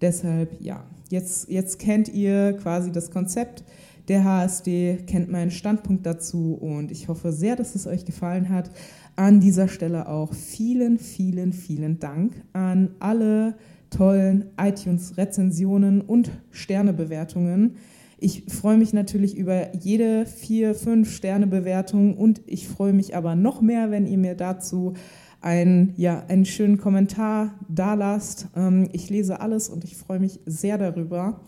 Deshalb, 0.01 0.59
ja, 0.61 0.83
jetzt, 1.09 1.49
jetzt 1.49 1.77
kennt 1.77 2.09
ihr 2.09 2.53
quasi 2.53 2.91
das 2.91 3.11
Konzept 3.11 3.63
der 4.07 4.23
HSD, 4.23 4.97
kennt 5.07 5.31
meinen 5.31 5.51
Standpunkt 5.51 6.05
dazu 6.05 6.53
und 6.53 6.91
ich 6.91 7.07
hoffe 7.07 7.31
sehr, 7.31 7.55
dass 7.55 7.75
es 7.75 7.87
euch 7.87 8.05
gefallen 8.05 8.49
hat. 8.49 8.71
An 9.15 9.39
dieser 9.39 9.67
Stelle 9.67 10.07
auch 10.07 10.33
vielen, 10.33 10.97
vielen, 10.97 11.53
vielen 11.53 11.99
Dank 11.99 12.33
an 12.53 12.91
alle 12.99 13.55
tollen 13.89 14.45
iTunes-Rezensionen 14.57 16.01
und 16.01 16.31
Sternebewertungen. 16.49 17.75
Ich 18.17 18.45
freue 18.47 18.77
mich 18.77 18.93
natürlich 18.93 19.35
über 19.35 19.75
jede 19.75 20.25
vier, 20.25 20.75
fünf 20.75 21.11
Sterne-Bewertung 21.11 22.15
und 22.15 22.41
ich 22.45 22.67
freue 22.67 22.93
mich 22.93 23.15
aber 23.15 23.35
noch 23.35 23.61
mehr, 23.61 23.91
wenn 23.91 24.05
ihr 24.05 24.17
mir 24.17 24.35
dazu 24.35 24.93
ein, 25.41 25.93
ja, 25.97 26.23
einen 26.27 26.45
schönen 26.45 26.77
Kommentar 26.77 27.55
dalasst. 27.67 28.47
Ähm, 28.55 28.89
ich 28.93 29.09
lese 29.09 29.41
alles 29.41 29.69
und 29.69 29.83
ich 29.83 29.97
freue 29.97 30.19
mich 30.19 30.39
sehr 30.45 30.77
darüber. 30.77 31.41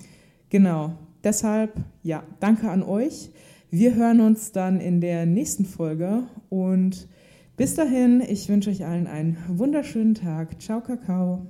Genau, 0.49 0.97
deshalb, 1.23 1.73
ja, 2.01 2.23
danke 2.39 2.69
an 2.69 2.83
euch. 2.83 3.31
Wir 3.69 3.95
hören 3.95 4.21
uns 4.21 4.51
dann 4.51 4.79
in 4.79 5.01
der 5.01 5.25
nächsten 5.25 5.65
Folge 5.65 6.23
und 6.49 7.07
bis 7.55 7.75
dahin, 7.75 8.21
ich 8.21 8.49
wünsche 8.49 8.69
euch 8.69 8.85
allen 8.85 9.07
einen 9.07 9.37
wunderschönen 9.47 10.15
Tag. 10.15 10.61
Ciao, 10.61 10.81
Kakao. 10.81 11.47